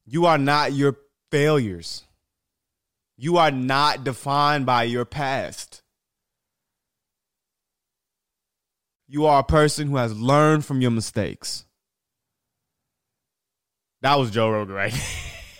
you 0.06 0.26
are 0.26 0.38
not 0.38 0.72
your 0.72 0.96
failures. 1.32 2.04
You 3.16 3.38
are 3.38 3.50
not 3.50 4.04
defined 4.04 4.66
by 4.66 4.84
your 4.84 5.04
past. 5.04 5.67
You 9.08 9.24
are 9.26 9.40
a 9.40 9.44
person 9.44 9.88
who 9.88 9.96
has 9.96 10.14
learned 10.14 10.66
from 10.66 10.82
your 10.82 10.90
mistakes. 10.90 11.64
That 14.02 14.18
was 14.18 14.30
Joe 14.30 14.50
Rogan, 14.50 14.74
right? 14.74 14.94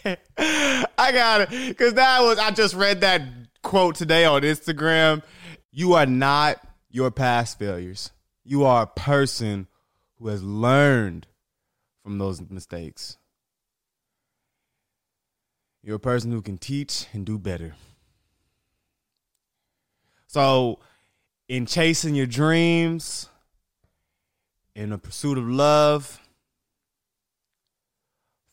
I 0.38 1.12
got 1.12 1.40
it. 1.40 1.68
Because 1.68 1.94
that 1.94 2.20
was, 2.20 2.38
I 2.38 2.50
just 2.50 2.74
read 2.74 3.00
that 3.00 3.22
quote 3.62 3.94
today 3.94 4.26
on 4.26 4.42
Instagram. 4.42 5.22
You 5.72 5.94
are 5.94 6.06
not 6.06 6.58
your 6.90 7.10
past 7.10 7.58
failures. 7.58 8.12
You 8.44 8.64
are 8.64 8.82
a 8.82 8.86
person 8.86 9.66
who 10.16 10.28
has 10.28 10.42
learned 10.42 11.26
from 12.02 12.18
those 12.18 12.40
mistakes. 12.50 13.16
You're 15.82 15.96
a 15.96 16.00
person 16.00 16.32
who 16.32 16.42
can 16.42 16.58
teach 16.58 17.06
and 17.14 17.24
do 17.24 17.38
better. 17.38 17.74
So, 20.26 20.80
in 21.48 21.64
chasing 21.64 22.14
your 22.14 22.26
dreams, 22.26 23.28
in 24.78 24.90
the 24.90 24.98
pursuit 24.98 25.36
of 25.36 25.48
love, 25.48 26.20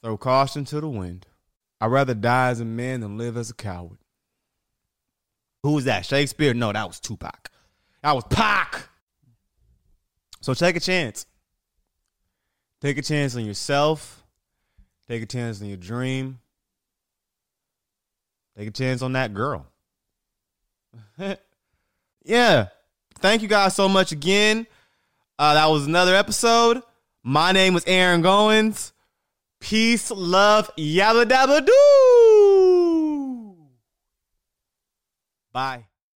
throw 0.01 0.17
caution 0.17 0.65
to 0.65 0.81
the 0.81 0.89
wind. 0.89 1.27
I'd 1.79 1.91
rather 1.91 2.15
die 2.15 2.49
as 2.49 2.59
a 2.59 2.65
man 2.65 3.01
than 3.01 3.15
live 3.15 3.37
as 3.37 3.51
a 3.51 3.53
coward. 3.53 3.99
Who 5.61 5.73
was 5.73 5.85
that? 5.85 6.03
Shakespeare? 6.03 6.55
No, 6.55 6.73
that 6.73 6.87
was 6.87 6.99
Tupac. 6.99 7.51
That 8.01 8.15
was 8.15 8.23
Pac. 8.23 8.89
So 10.41 10.55
take 10.55 10.75
a 10.75 10.79
chance. 10.79 11.27
Take 12.81 12.97
a 12.97 13.03
chance 13.03 13.35
on 13.35 13.45
yourself. 13.45 14.23
Take 15.07 15.21
a 15.21 15.27
chance 15.27 15.61
on 15.61 15.67
your 15.67 15.77
dream. 15.77 16.39
Take 18.57 18.69
a 18.69 18.71
chance 18.71 19.03
on 19.03 19.13
that 19.13 19.35
girl. 19.35 19.67
yeah. 22.23 22.67
Thank 23.19 23.43
you 23.43 23.47
guys 23.47 23.75
so 23.75 23.87
much 23.87 24.11
again. 24.11 24.65
Uh, 25.37 25.53
that 25.55 25.65
was 25.65 25.85
another 25.85 26.15
episode. 26.15 26.81
My 27.23 27.51
name 27.51 27.73
was 27.73 27.83
Aaron 27.87 28.21
Goins. 28.23 28.93
Peace, 29.59 30.11
love, 30.11 30.69
yabba 30.77 31.25
dabba 31.25 31.65
doo. 31.65 33.57
Bye. 35.51 35.87